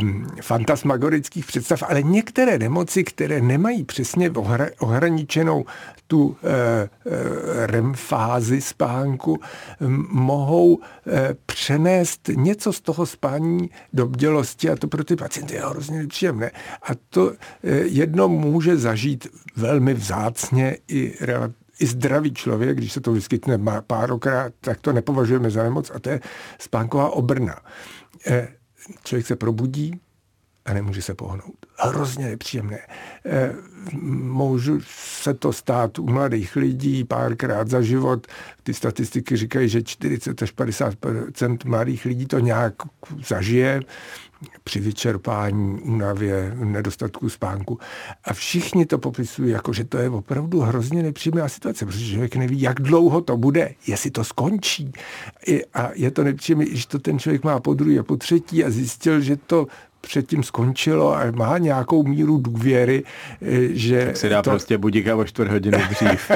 um, 0.00 0.26
fantasmagorických 0.42 1.46
představ, 1.46 1.82
ale 1.88 2.02
některé 2.02 2.58
nemoci, 2.58 3.04
které 3.04 3.40
nemají 3.40 3.84
přesně 3.84 4.30
ohra, 4.30 4.66
ohraničenou 4.78 5.64
tu 6.06 6.26
uh, 6.26 6.36
REM 7.66 7.94
fázi 7.94 8.60
spánku, 8.60 9.40
mohou 10.08 10.78
eh, 11.06 11.34
přenést 11.46 12.30
něco 12.34 12.72
z 12.72 12.80
toho 12.80 13.06
spání 13.06 13.70
do 13.92 14.06
bdělosti 14.06 14.70
a 14.70 14.76
to 14.76 14.88
pro 14.88 15.04
ty 15.04 15.16
pacienty 15.16 15.54
je 15.54 15.66
hrozně 15.66 15.98
nepříjemné. 15.98 16.50
A 16.82 16.90
to 17.10 17.32
eh, 17.32 17.70
jedno 17.76 18.28
může 18.28 18.76
zažít 18.76 19.26
velmi 19.56 19.94
vzácně 19.94 20.76
i 20.88 21.14
i 21.80 21.86
zdravý 21.86 22.34
člověk, 22.34 22.78
když 22.78 22.92
se 22.92 23.00
to 23.00 23.12
vyskytne 23.12 23.58
párokrát, 23.86 24.52
tak 24.60 24.80
to 24.80 24.92
nepovažujeme 24.92 25.50
za 25.50 25.62
nemoc 25.62 25.90
a 25.94 25.98
to 25.98 26.10
je 26.10 26.20
spánková 26.58 27.10
obrna. 27.10 27.56
Eh, 28.26 28.48
člověk 29.04 29.26
se 29.26 29.36
probudí 29.36 30.00
a 30.64 30.72
nemůže 30.72 31.02
se 31.02 31.14
pohnout. 31.14 31.66
Hrozně 31.78 32.26
nepříjemné 32.26 32.78
může 33.92 34.72
se 35.20 35.34
to 35.34 35.52
stát 35.52 35.98
u 35.98 36.06
mladých 36.06 36.56
lidí 36.56 37.04
párkrát 37.04 37.68
za 37.68 37.82
život. 37.82 38.26
Ty 38.62 38.74
statistiky 38.74 39.36
říkají, 39.36 39.68
že 39.68 39.82
40 39.82 40.42
až 40.42 40.54
50% 40.54 41.58
mladých 41.64 42.04
lidí 42.04 42.26
to 42.26 42.38
nějak 42.38 42.74
zažije 43.26 43.80
při 44.64 44.80
vyčerpání, 44.80 45.80
únavě, 45.80 46.52
nedostatku 46.54 47.28
spánku. 47.28 47.78
A 48.24 48.32
všichni 48.32 48.86
to 48.86 48.98
popisují 48.98 49.50
jako, 49.50 49.72
že 49.72 49.84
to 49.84 49.98
je 49.98 50.10
opravdu 50.10 50.60
hrozně 50.60 51.02
nepříjemná 51.02 51.48
situace, 51.48 51.86
protože 51.86 52.10
člověk 52.10 52.36
neví, 52.36 52.60
jak 52.60 52.80
dlouho 52.80 53.20
to 53.20 53.36
bude, 53.36 53.74
jestli 53.86 54.10
to 54.10 54.24
skončí. 54.24 54.92
A 55.74 55.90
je 55.94 56.10
to 56.10 56.24
nepříjemné, 56.24 56.64
když 56.64 56.86
to 56.86 56.98
ten 56.98 57.18
člověk 57.18 57.44
má 57.44 57.60
po 57.60 57.74
druhé 57.74 57.98
a 57.98 58.02
po 58.02 58.16
třetí 58.16 58.64
a 58.64 58.70
zjistil, 58.70 59.20
že 59.20 59.36
to 59.36 59.66
předtím 60.06 60.42
skončilo 60.42 61.16
a 61.16 61.30
má 61.34 61.58
nějakou 61.58 62.02
míru 62.02 62.38
důvěry, 62.38 63.04
eh, 63.42 63.46
že... 63.70 64.06
Tak 64.06 64.16
si 64.16 64.28
dá 64.28 64.42
to... 64.42 64.50
prostě 64.50 64.78
budíka 64.78 65.16
o 65.16 65.24
čtvrt 65.24 65.50
hodiny 65.50 65.78
dřív. 65.90 66.30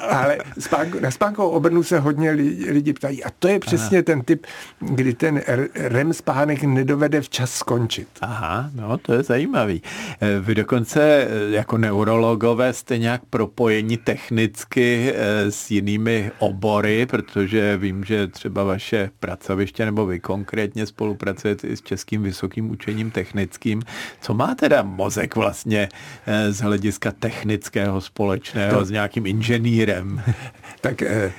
Ale 0.08 0.38
spánku, 0.58 1.00
na 1.00 1.10
spánkovou 1.10 1.48
obrnu 1.48 1.82
se 1.82 1.98
hodně 1.98 2.30
lidi 2.70 2.92
ptají 2.92 3.24
a 3.24 3.30
to 3.38 3.48
je 3.48 3.58
přesně 3.58 3.98
Aha. 3.98 4.02
ten 4.02 4.22
typ, 4.22 4.46
kdy 4.80 5.14
ten 5.14 5.42
REM 5.74 6.12
spánek 6.12 6.62
nedovede 6.62 7.20
včas 7.20 7.52
skončit. 7.52 8.08
Aha, 8.20 8.70
no 8.74 8.98
to 8.98 9.12
je 9.12 9.22
zajímavý. 9.22 9.82
Eh, 10.20 10.40
vy 10.40 10.54
dokonce 10.54 11.02
eh, 11.02 11.50
jako 11.50 11.78
neurologové 11.78 12.72
jste 12.72 12.98
nějak 12.98 13.22
propojeni 13.30 13.96
technicky 13.96 15.14
s 15.48 15.70
jinými 15.70 16.30
obory, 16.38 17.06
protože 17.06 17.76
vím, 17.76 18.04
že 18.04 18.26
třeba 18.26 18.64
vaše 18.64 19.10
pracoviště 19.20 19.84
nebo 19.84 20.06
vy 20.06 20.20
konkrétně 20.20 20.86
spolupracujete 20.86 21.68
i 21.68 21.76
s 21.76 21.82
Českým 21.82 22.22
vysokým 22.22 22.37
učením 22.70 23.10
technickým. 23.10 23.82
Co 24.20 24.34
má 24.34 24.54
teda 24.54 24.82
mozek 24.82 25.36
vlastně 25.36 25.88
eh, 26.26 26.52
z 26.52 26.60
hlediska 26.60 27.12
technického 27.12 28.00
společného 28.00 28.78
to, 28.78 28.84
s 28.84 28.90
nějakým 28.90 29.26
inženýrem? 29.26 30.22
Tak 30.80 31.02
eh, 31.02 31.32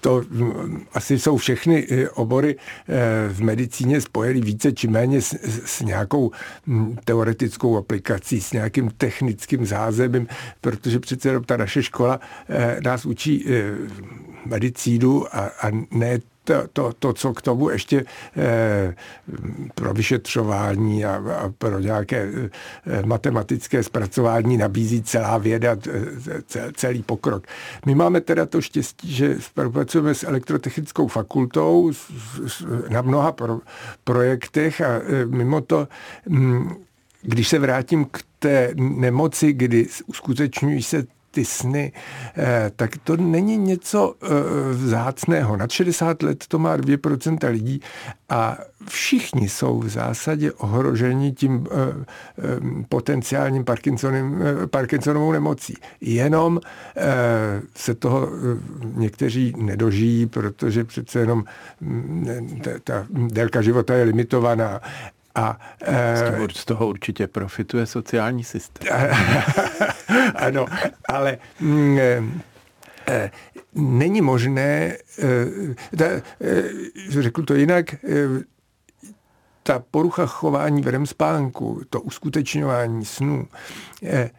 to 0.00 0.22
mm, 0.30 0.86
asi 0.92 1.18
jsou 1.18 1.36
všechny 1.36 1.86
eh, 1.90 2.08
obory 2.08 2.56
v 3.28 3.42
medicíně 3.42 4.00
spojeny 4.00 4.40
více 4.40 4.72
či 4.72 4.88
méně 4.88 5.22
s, 5.22 5.34
s 5.64 5.80
nějakou 5.80 6.30
mm, 6.66 6.98
teoretickou 7.04 7.76
aplikací, 7.76 8.40
s 8.40 8.52
nějakým 8.52 8.90
technickým 8.90 9.66
zázemím, 9.66 10.26
protože 10.60 11.00
přece 11.00 11.40
ta 11.40 11.56
naše 11.56 11.82
škola 11.82 12.20
nás 12.84 13.06
učí 13.06 13.46
medicínu 14.46 15.36
a, 15.36 15.40
a 15.40 15.70
ne 15.90 16.18
to, 16.44 16.62
to, 16.72 16.92
to, 16.98 17.12
co 17.12 17.34
k 17.34 17.42
tomu 17.42 17.70
ještě 17.70 18.04
eh, 18.36 18.94
pro 19.74 19.94
vyšetřování 19.94 21.04
a, 21.04 21.14
a 21.14 21.52
pro 21.58 21.78
nějaké 21.78 22.28
eh, 22.86 23.06
matematické 23.06 23.82
zpracování 23.82 24.56
nabízí 24.56 25.02
celá 25.02 25.38
věda, 25.38 25.76
eh, 26.56 26.72
celý 26.76 27.02
pokrok. 27.02 27.46
My 27.86 27.94
máme 27.94 28.20
teda 28.20 28.46
to 28.46 28.60
štěstí, 28.60 29.12
že 29.12 29.40
spolupracujeme 29.40 30.14
s 30.14 30.24
elektrotechnickou 30.24 31.08
fakultou 31.08 31.92
s, 31.92 32.10
s, 32.46 32.66
na 32.88 33.02
mnoha 33.02 33.32
pro, 33.32 33.60
projektech 34.04 34.80
a 34.80 34.88
eh, 34.88 35.26
mimo 35.26 35.60
to 35.60 35.88
hm, 36.28 36.74
když 37.22 37.48
se 37.48 37.58
vrátím 37.58 38.04
k 38.04 38.22
té 38.38 38.70
nemoci, 38.76 39.52
kdy 39.52 39.86
uskutečňují 40.06 40.82
se 40.82 41.06
ty 41.30 41.44
sny, 41.44 41.92
eh, 42.36 42.70
tak 42.76 42.90
to 43.04 43.16
není 43.16 43.56
něco 43.56 44.14
eh, 44.22 44.26
vzácného. 44.72 45.56
Nad 45.56 45.70
60 45.70 46.22
let 46.22 46.44
to 46.48 46.58
má 46.58 46.76
2% 46.76 47.50
lidí 47.50 47.80
a 48.28 48.58
všichni 48.88 49.48
jsou 49.48 49.78
v 49.78 49.88
zásadě 49.88 50.52
ohroženi 50.52 51.32
tím 51.32 51.66
eh, 51.70 51.74
potenciálním 52.88 53.64
Parkinsonovou 54.70 55.32
nemocí. 55.32 55.74
Jenom 56.00 56.60
se 57.76 57.94
toho 57.94 58.28
někteří 58.94 59.54
nedožijí, 59.56 60.26
protože 60.26 60.84
přece 60.84 61.18
jenom 61.18 61.44
mm, 61.80 62.60
ta 62.84 63.06
délka 63.10 63.62
života 63.62 63.94
je 63.94 64.04
limitovaná. 64.04 64.80
A, 65.34 65.58
e, 65.82 66.48
z 66.52 66.64
toho 66.64 66.86
určitě 66.88 67.26
profituje 67.26 67.86
sociální 67.86 68.44
systém. 68.44 68.98
ano, 70.34 70.66
ale 71.08 71.38
mm, 71.60 71.98
e, 73.08 73.30
není 73.74 74.20
možné, 74.20 74.62
e, 74.62 74.96
ta, 75.96 76.04
e, 76.04 76.22
řeknu 77.08 77.44
to 77.44 77.54
jinak, 77.54 77.94
e, 77.94 77.98
ta 79.62 79.82
porucha 79.90 80.26
chování 80.26 80.82
v 80.82 80.88
REM 80.88 81.06
spánku, 81.06 81.82
to 81.90 82.00
uskutečňování 82.00 83.04
snů, 83.04 83.48
e, 84.02 84.30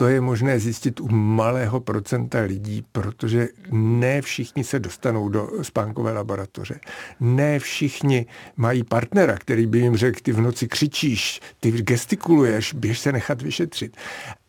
to 0.00 0.08
je 0.08 0.20
možné 0.20 0.60
zjistit 0.60 1.00
u 1.00 1.08
malého 1.08 1.80
procenta 1.80 2.40
lidí, 2.40 2.84
protože 2.92 3.48
ne 3.70 4.22
všichni 4.22 4.64
se 4.64 4.78
dostanou 4.78 5.28
do 5.28 5.50
spánkové 5.62 6.12
laboratoře. 6.12 6.80
Ne 7.20 7.58
všichni 7.58 8.26
mají 8.56 8.84
partnera, 8.84 9.36
který 9.36 9.66
by 9.66 9.78
jim 9.78 9.96
řekl, 9.96 10.20
ty 10.22 10.32
v 10.32 10.40
noci 10.40 10.68
křičíš, 10.68 11.40
ty 11.60 11.70
gestikuluješ, 11.72 12.74
běž 12.74 12.98
se 12.98 13.12
nechat 13.12 13.42
vyšetřit. 13.42 13.96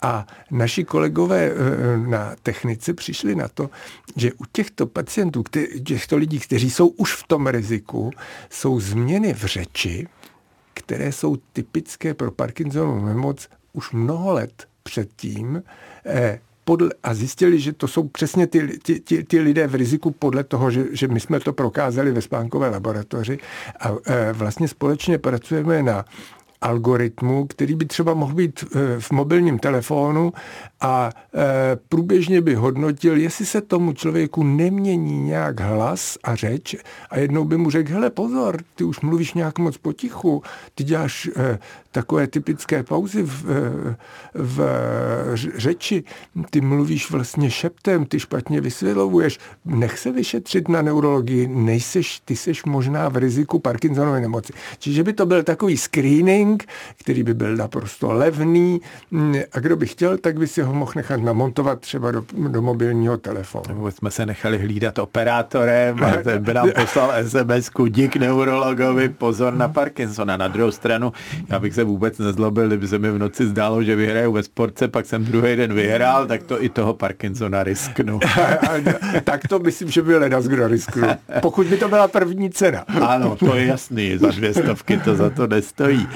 A 0.01 0.27
naši 0.51 0.83
kolegové 0.83 1.51
eh, 1.51 1.97
na 1.97 2.35
technice 2.43 2.93
přišli 2.93 3.35
na 3.35 3.47
to, 3.47 3.69
že 4.15 4.33
u 4.33 4.45
těchto 4.51 4.87
pacientů, 4.87 5.43
těchto 5.83 6.17
lidí, 6.17 6.39
kteří 6.39 6.69
jsou 6.69 6.87
už 6.87 7.13
v 7.13 7.27
tom 7.27 7.47
riziku, 7.47 8.11
jsou 8.49 8.79
změny 8.79 9.33
v 9.33 9.45
řeči, 9.45 10.07
které 10.73 11.11
jsou 11.11 11.35
typické 11.53 12.13
pro 12.13 12.31
Parkinsonovu 12.31 13.05
nemoc 13.05 13.49
už 13.73 13.91
mnoho 13.91 14.33
let 14.33 14.70
předtím 14.83 15.63
eh, 16.05 16.39
podle, 16.63 16.89
a 17.03 17.13
zjistili, 17.13 17.59
že 17.59 17.73
to 17.73 17.87
jsou 17.87 18.07
přesně 18.07 18.47
ty, 18.47 18.79
ty, 18.83 18.99
ty, 18.99 19.23
ty 19.23 19.39
lidé 19.39 19.67
v 19.67 19.75
riziku 19.75 20.11
podle 20.11 20.43
toho, 20.43 20.71
že, 20.71 20.85
že 20.91 21.07
my 21.07 21.19
jsme 21.19 21.39
to 21.39 21.53
prokázali 21.53 22.11
ve 22.11 22.21
spánkové 22.21 22.69
laboratoři. 22.69 23.37
A 23.79 23.91
e, 24.05 24.33
vlastně 24.33 24.67
společně 24.67 25.17
pracujeme 25.17 25.83
na 25.83 26.05
algoritmu, 26.61 27.45
který 27.45 27.75
by 27.75 27.85
třeba 27.85 28.13
mohl 28.13 28.33
být 28.33 28.63
eh, 28.63 28.99
v 28.99 29.11
mobilním 29.11 29.59
telefonu 29.59 30.33
a 30.81 31.09
eh, 31.33 31.39
průběžně 31.89 32.41
by 32.41 32.55
hodnotil, 32.55 33.17
jestli 33.17 33.45
se 33.45 33.61
tomu 33.61 33.93
člověku 33.93 34.43
nemění 34.43 35.23
nějak 35.23 35.59
hlas 35.59 36.17
a 36.23 36.35
řeč 36.35 36.75
a 37.09 37.19
jednou 37.19 37.45
by 37.45 37.57
mu 37.57 37.69
řekl, 37.69 37.93
hele 37.93 38.09
pozor, 38.09 38.57
ty 38.75 38.83
už 38.83 39.01
mluvíš 39.01 39.33
nějak 39.33 39.59
moc 39.59 39.77
potichu, 39.77 40.43
ty 40.75 40.83
děláš 40.83 41.29
eh, 41.35 41.59
takové 41.91 42.27
typické 42.27 42.83
pauzy 42.83 43.23
v, 43.23 43.45
v 44.33 44.61
řeči, 45.35 46.03
ty 46.49 46.61
mluvíš 46.61 47.11
vlastně 47.11 47.51
šeptem, 47.51 48.05
ty 48.05 48.19
špatně 48.19 48.61
vysvětlovuješ, 48.61 49.39
nech 49.65 49.99
se 49.99 50.11
vyšetřit 50.11 50.67
na 50.67 50.81
neurologii, 50.81 51.47
nejseš, 51.47 52.19
ty 52.25 52.35
seš 52.35 52.63
možná 52.63 53.09
v 53.09 53.17
riziku 53.17 53.59
Parkinsonovy 53.59 54.21
nemoci. 54.21 54.53
Čiže 54.79 55.03
by 55.03 55.13
to 55.13 55.25
byl 55.25 55.43
takový 55.43 55.77
screening, 55.77 56.50
trénink, 56.57 56.67
který 56.97 57.23
by 57.23 57.33
byl 57.33 57.55
naprosto 57.55 58.11
levný 58.11 58.81
mm, 59.11 59.35
a 59.51 59.59
kdo 59.59 59.75
by 59.75 59.87
chtěl, 59.87 60.17
tak 60.17 60.37
by 60.37 60.47
si 60.47 60.61
ho 60.61 60.73
mohl 60.73 60.91
nechat 60.95 61.21
namontovat 61.21 61.79
třeba 61.79 62.11
do, 62.11 62.23
do 62.47 62.61
mobilního 62.61 63.17
telefonu. 63.17 63.63
Nebo 63.67 63.91
jsme 63.91 64.11
se 64.11 64.25
nechali 64.25 64.57
hlídat 64.57 64.99
operátorem 64.99 66.03
a 66.03 66.11
ten 66.23 66.43
by 66.43 66.53
nám 66.53 66.71
poslal 66.75 67.11
sms 67.23 67.71
dík 67.89 68.15
neurologovi, 68.15 69.09
pozor 69.09 69.53
na 69.53 69.67
Parkinsona. 69.67 70.37
Na 70.37 70.47
druhou 70.47 70.71
stranu, 70.71 71.13
já 71.49 71.59
bych 71.59 71.73
se 71.73 71.83
vůbec 71.83 72.17
nezlobil, 72.17 72.67
kdyby 72.67 72.87
se 72.87 72.99
mi 72.99 73.11
v 73.11 73.17
noci 73.17 73.47
zdálo, 73.47 73.83
že 73.83 73.95
vyhraju 73.95 74.31
ve 74.31 74.43
sportce, 74.43 74.87
pak 74.87 75.05
jsem 75.05 75.25
druhý 75.25 75.55
den 75.55 75.73
vyhrál, 75.73 76.27
tak 76.27 76.43
to 76.43 76.63
i 76.63 76.69
toho 76.69 76.93
Parkinsona 76.93 77.63
risknu. 77.63 78.19
tak 79.23 79.47
to 79.47 79.59
myslím, 79.59 79.89
že 79.89 80.01
by 80.01 80.17
ledas 80.17 80.45
kdo 80.45 80.67
risknu. 80.67 81.07
Pokud 81.41 81.67
by 81.67 81.77
to 81.77 81.89
byla 81.89 82.07
první 82.07 82.49
cena. 82.49 82.85
Ano, 83.01 83.35
to 83.35 83.55
je 83.55 83.65
jasný, 83.65 84.17
za 84.17 84.31
dvě 84.31 84.53
stovky 84.53 84.97
to 84.97 85.15
za 85.15 85.29
to 85.29 85.47
nestojí. 85.47 86.07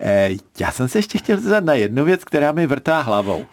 Eh, 0.00 0.30
já 0.60 0.72
jsem 0.72 0.88
se 0.88 0.98
ještě 0.98 1.18
chtěl 1.18 1.40
zeptat 1.40 1.64
na 1.64 1.74
jednu 1.74 2.04
věc, 2.04 2.24
která 2.24 2.52
mi 2.52 2.66
vrtá 2.66 3.00
hlavou. 3.00 3.46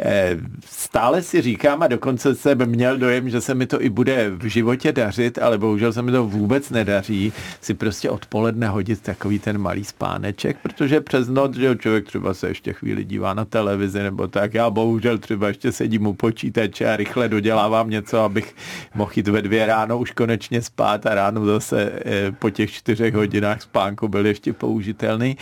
Eh, 0.00 0.36
stále 0.66 1.22
si 1.22 1.42
říkám 1.42 1.82
a 1.82 1.86
dokonce 1.86 2.34
jsem 2.34 2.66
měl 2.66 2.98
dojem, 2.98 3.30
že 3.30 3.40
se 3.40 3.54
mi 3.54 3.66
to 3.66 3.82
i 3.82 3.88
bude 3.88 4.30
v 4.30 4.44
životě 4.44 4.92
dařit, 4.92 5.38
ale 5.38 5.58
bohužel 5.58 5.92
se 5.92 6.02
mi 6.02 6.12
to 6.12 6.26
vůbec 6.26 6.70
nedaří, 6.70 7.32
si 7.60 7.74
prostě 7.74 8.10
odpoledne 8.10 8.68
hodit 8.68 9.00
takový 9.00 9.38
ten 9.38 9.58
malý 9.58 9.84
spáneček, 9.84 10.56
protože 10.62 11.00
přes 11.00 11.28
noc, 11.28 11.56
že 11.56 11.76
člověk 11.76 12.04
třeba 12.04 12.34
se 12.34 12.48
ještě 12.48 12.72
chvíli 12.72 13.04
dívá 13.04 13.34
na 13.34 13.44
televizi 13.44 14.02
nebo 14.02 14.28
tak, 14.28 14.54
já 14.54 14.70
bohužel 14.70 15.18
třeba 15.18 15.48
ještě 15.48 15.72
sedím 15.72 16.06
u 16.06 16.14
počítače 16.14 16.88
a 16.88 16.96
rychle 16.96 17.28
dodělávám 17.28 17.90
něco, 17.90 18.20
abych 18.20 18.54
mohl 18.94 19.12
jít 19.16 19.28
ve 19.28 19.42
dvě 19.42 19.66
ráno 19.66 19.98
už 19.98 20.10
konečně 20.10 20.62
spát 20.62 21.06
a 21.06 21.14
ráno 21.14 21.46
zase 21.46 21.92
eh, 22.04 22.32
po 22.32 22.50
těch 22.50 22.72
čtyřech 22.72 23.14
hodinách 23.14 23.62
spánku 23.62 24.08
byl 24.08 24.26
ještě 24.26 24.52
použitelný 24.52 25.36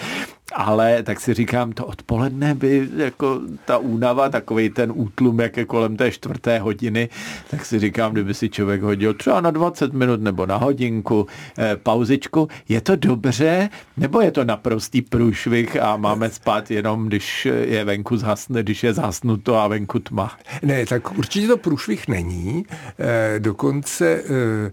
ale 0.52 1.02
tak 1.02 1.20
si 1.20 1.34
říkám, 1.34 1.72
to 1.72 1.86
odpoledne 1.86 2.54
by 2.54 2.88
jako 2.96 3.40
ta 3.64 3.78
únava, 3.78 4.28
takový 4.28 4.70
ten 4.70 4.92
útlum, 4.94 5.40
jak 5.40 5.56
je 5.56 5.64
kolem 5.64 5.96
té 5.96 6.10
čtvrté 6.10 6.58
hodiny, 6.58 7.08
tak 7.50 7.64
si 7.64 7.78
říkám, 7.78 8.12
kdyby 8.12 8.34
si 8.34 8.48
člověk 8.48 8.82
hodil 8.82 9.14
třeba 9.14 9.40
na 9.40 9.50
20 9.50 9.92
minut 9.92 10.20
nebo 10.20 10.46
na 10.46 10.56
hodinku 10.56 11.26
eh, 11.58 11.76
pauzičku, 11.76 12.48
je 12.68 12.80
to 12.80 12.96
dobře, 12.96 13.68
nebo 13.96 14.20
je 14.20 14.30
to 14.30 14.44
naprostý 14.44 15.02
průšvih 15.02 15.82
a 15.82 15.96
máme 15.96 16.30
spát 16.30 16.70
jenom, 16.70 17.06
když 17.06 17.48
je 17.64 17.84
venku 17.84 18.16
zhasne, 18.16 18.62
když 18.62 18.82
je 18.82 18.94
zhasnuto 18.94 19.56
a 19.56 19.68
venku 19.68 19.98
tma? 19.98 20.32
Ne, 20.62 20.86
tak 20.86 21.18
určitě 21.18 21.46
to 21.46 21.56
průšvih 21.56 22.08
není. 22.08 22.66
Eh, 22.98 23.40
dokonce 23.40 24.22
eh, 24.24 24.72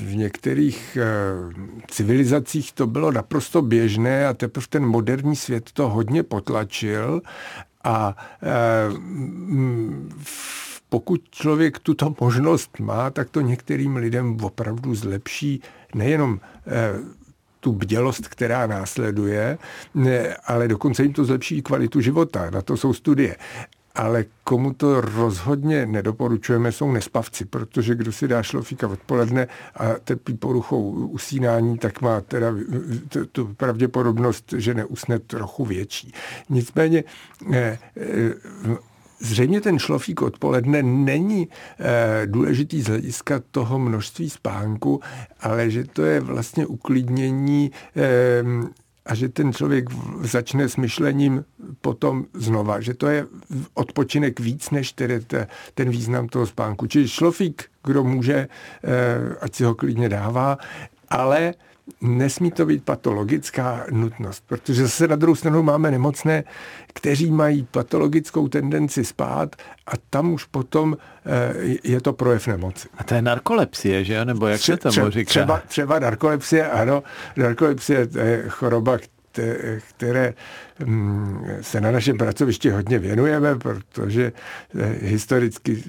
v 0.00 0.14
některých 0.14 0.98
eh, 1.00 1.06
civilizacích 1.88 2.72
to 2.72 2.86
bylo 2.86 3.12
naprosto 3.12 3.62
běžné 3.62 4.26
a 4.26 4.34
teprve 4.34 4.66
ten 4.68 4.86
moderní 4.86 5.36
svět 5.36 5.72
to 5.72 5.88
hodně 5.88 6.22
potlačil 6.22 7.22
a 7.84 8.16
eh, 8.42 8.48
pokud 10.88 11.20
člověk 11.30 11.78
tuto 11.78 12.14
možnost 12.20 12.78
má, 12.78 13.10
tak 13.10 13.30
to 13.30 13.40
některým 13.40 13.96
lidem 13.96 14.38
opravdu 14.42 14.94
zlepší 14.94 15.62
nejenom 15.94 16.40
eh, 16.66 17.16
tu 17.60 17.72
bdělost, 17.72 18.28
která 18.28 18.66
následuje, 18.66 19.58
ale 20.46 20.68
dokonce 20.68 21.02
jim 21.02 21.12
to 21.12 21.24
zlepší 21.24 21.62
kvalitu 21.62 22.00
života. 22.00 22.50
Na 22.50 22.62
to 22.62 22.76
jsou 22.76 22.92
studie 22.92 23.36
ale 23.96 24.24
komu 24.44 24.74
to 24.74 25.00
rozhodně 25.00 25.86
nedoporučujeme, 25.86 26.72
jsou 26.72 26.92
nespavci, 26.92 27.44
protože 27.44 27.94
kdo 27.94 28.12
si 28.12 28.28
dá 28.28 28.42
šlofíka 28.42 28.88
odpoledne 28.88 29.48
a 29.74 29.94
trpí 30.04 30.34
poruchou 30.34 30.90
usínání, 30.90 31.78
tak 31.78 32.00
má 32.00 32.20
teda 32.20 32.54
tu 33.32 33.54
pravděpodobnost, 33.54 34.54
že 34.56 34.74
neusne 34.74 35.18
trochu 35.18 35.64
větší. 35.64 36.12
Nicméně 36.48 37.04
eh, 37.52 37.78
eh, 37.96 38.34
Zřejmě 39.20 39.60
ten 39.60 39.78
šlofík 39.78 40.22
odpoledne 40.22 40.82
není 40.82 41.48
e, 41.80 42.26
důležitý 42.26 42.82
z 42.82 42.86
hlediska 42.86 43.42
toho 43.50 43.78
množství 43.78 44.30
spánku, 44.30 45.00
ale 45.40 45.70
že 45.70 45.84
to 45.84 46.04
je 46.04 46.20
vlastně 46.20 46.66
uklidnění 46.66 47.70
a 49.06 49.14
že 49.14 49.28
ten 49.28 49.52
člověk 49.52 49.84
začne 50.20 50.68
s 50.68 50.76
myšlením 50.76 51.44
potom 51.80 52.26
znova, 52.34 52.80
že 52.80 52.94
to 52.94 53.06
je 53.06 53.26
odpočinek 53.74 54.40
víc 54.40 54.70
než 54.70 54.92
tedy 54.92 55.20
ten 55.74 55.90
význam 55.90 56.28
toho 56.28 56.46
spánku. 56.46 56.86
Čili 56.86 57.08
šlofík, 57.08 57.64
kdo 57.84 58.04
může, 58.04 58.48
eh, 58.84 58.88
ať 59.40 59.54
si 59.54 59.64
ho 59.64 59.74
klidně 59.74 60.08
dává, 60.08 60.58
ale 61.08 61.54
nesmí 62.00 62.50
to 62.50 62.66
být 62.66 62.84
patologická 62.84 63.86
nutnost, 63.90 64.44
protože 64.46 64.82
zase 64.82 65.08
na 65.08 65.16
druhou 65.16 65.34
stranu 65.34 65.62
máme 65.62 65.90
nemocné, 65.90 66.44
kteří 66.86 67.30
mají 67.30 67.68
patologickou 67.70 68.48
tendenci 68.48 69.04
spát 69.04 69.56
a 69.86 69.92
tam 70.10 70.32
už 70.32 70.44
potom 70.44 70.96
eh, 71.26 71.78
je 71.84 72.00
to 72.00 72.12
projev 72.12 72.46
nemoci. 72.46 72.88
A 72.98 73.04
to 73.04 73.14
je 73.14 73.22
narkolepsie, 73.22 74.04
že 74.04 74.14
jo? 74.14 74.24
Nebo 74.24 74.46
jak 74.46 74.60
se 74.60 74.76
tomu 74.76 75.10
říká? 75.10 75.28
Třeba, 75.28 75.62
třeba 75.68 75.98
narkolepsie, 75.98 76.70
ano. 76.70 77.02
Narkolepsie 77.36 78.08
je 78.24 78.44
choroba, 78.48 78.98
které 79.88 80.34
mm, 80.84 81.46
se 81.60 81.80
na 81.80 81.90
našem 81.90 82.18
pracovišti 82.18 82.70
hodně 82.70 82.98
věnujeme, 82.98 83.56
protože 83.56 84.32
eh, 84.78 84.96
historicky 85.02 85.82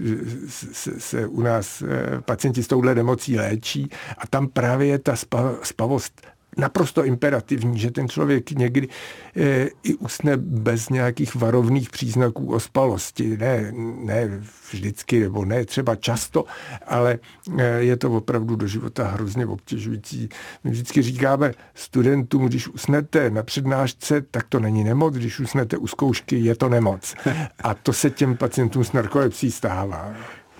se 0.98 1.28
u 1.28 1.42
nás 1.42 1.82
eh, 1.82 2.22
pacienti 2.22 2.64
s 2.64 2.68
touhle 2.68 2.96
nemocí 2.96 3.38
léčí 3.38 3.90
a 4.18 4.28
tam 4.28 4.48
právě 4.48 4.88
je 4.88 5.00
ta 5.00 5.16
spavost 5.64 6.22
naprosto 6.58 7.06
imperativní, 7.06 7.80
že 7.80 7.92
ten 7.92 8.10
člověk 8.10 8.52
někdy 8.52 8.88
e, 9.36 9.70
i 9.84 9.94
usne 9.94 10.38
bez 10.38 10.90
nějakých 10.90 11.36
varovných 11.36 11.90
příznaků 11.90 12.54
ospalosti. 12.54 13.38
Ne, 13.38 13.72
ne 14.04 14.42
vždycky, 14.72 15.20
nebo 15.20 15.46
ne 15.46 15.66
třeba 15.66 15.96
často, 15.96 16.46
ale 16.88 17.20
e, 17.58 17.64
je 17.64 17.98
to 17.98 18.12
opravdu 18.12 18.56
do 18.56 18.68
života 18.68 19.08
hrozně 19.08 19.46
obtěžující. 19.46 20.30
My 20.64 20.72
vždycky 20.72 21.02
říkáme 21.02 21.54
studentům, 21.74 22.46
když 22.46 22.68
usnete 22.68 23.30
na 23.30 23.44
přednášce, 23.44 24.22
tak 24.22 24.46
to 24.50 24.60
není 24.60 24.84
nemoc, 24.84 25.16
když 25.16 25.40
usnete 25.40 25.78
u 25.78 25.88
zkoušky, 25.88 26.40
je 26.40 26.56
to 26.56 26.70
nemoc. 26.70 27.16
A 27.64 27.74
to 27.74 27.94
se 27.94 28.10
těm 28.10 28.38
pacientům 28.38 28.84
s 28.84 28.94
narkolepsí 28.94 29.52
stává. 29.52 30.14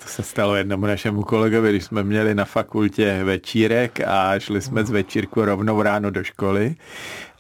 To 0.04 0.08
se 0.08 0.24
stalo 0.24 0.56
jednomu 0.56 0.86
našemu 0.86 1.24
kolegovi, 1.24 1.70
když 1.70 1.84
jsme 1.84 2.04
měli 2.04 2.36
na 2.36 2.46
fakultě 2.46 3.24
večírek 3.24 4.00
a 4.08 4.40
šli 4.40 4.62
jsme 4.62 4.84
z 4.86 4.90
večírku 4.90 5.46
rovnou 5.46 5.82
ráno 5.82 6.12
do 6.12 6.24
školy. 6.24 6.76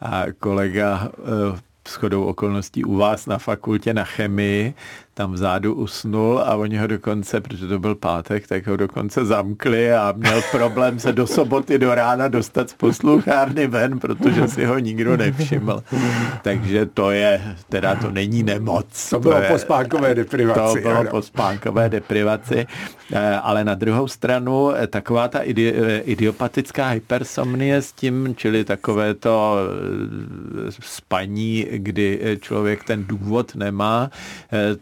A 0.01 0.23
kolega 0.39 1.11
eh, 1.11 1.59
shodou 1.87 2.23
okolností 2.23 2.83
u 2.83 2.95
vás 2.95 3.25
na 3.25 3.37
fakultě 3.37 3.93
na 3.93 4.03
chemii 4.03 4.73
tam 5.17 5.33
vzadu 5.33 5.73
usnul 5.73 6.39
a 6.39 6.55
oni 6.55 6.77
ho 6.77 6.87
dokonce, 6.87 7.41
protože 7.41 7.67
to 7.67 7.79
byl 7.79 7.95
pátek, 7.95 8.47
tak 8.47 8.67
ho 8.67 8.77
dokonce 8.77 9.25
zamkli 9.25 9.93
a 9.93 10.13
měl 10.17 10.41
problém 10.51 10.99
se 10.99 11.13
do 11.13 11.27
soboty 11.27 11.79
do 11.79 11.95
rána 11.95 12.27
dostat 12.27 12.69
z 12.69 12.73
posluchárny 12.73 13.67
ven, 13.67 13.99
protože 13.99 14.47
si 14.47 14.65
ho 14.65 14.79
nikdo 14.79 15.17
nevšiml. 15.17 15.83
Takže 16.41 16.85
to 16.85 17.11
je, 17.11 17.55
teda 17.69 17.95
to 17.95 18.11
není 18.11 18.43
nemoc. 18.43 19.09
To 19.09 19.19
bylo 19.19 19.35
to 19.35 19.41
je, 19.41 19.49
po 19.49 19.57
spánkové 19.57 20.15
deprivaci. 20.15 20.75
To 20.75 20.81
bylo 20.81 20.99
ano. 20.99 21.09
po 21.09 21.21
spánkové 21.21 21.89
deprivaci, 21.89 22.67
eh, 23.13 23.39
ale 23.43 23.63
na 23.63 23.73
druhou 23.73 24.07
stranu 24.07 24.71
eh, 24.75 24.87
taková 24.87 25.27
ta 25.27 25.39
idi, 25.39 25.73
eh, 25.73 25.99
idiopatická 25.99 26.87
hypersomnie 26.87 27.81
s 27.81 27.91
tím, 27.91 28.35
čili 28.37 28.63
takové 28.63 29.13
to 29.13 29.57
spaní, 30.69 31.65
kdy 31.71 32.37
člověk 32.41 32.83
ten 32.83 33.03
důvod 33.03 33.55
nemá, 33.55 34.09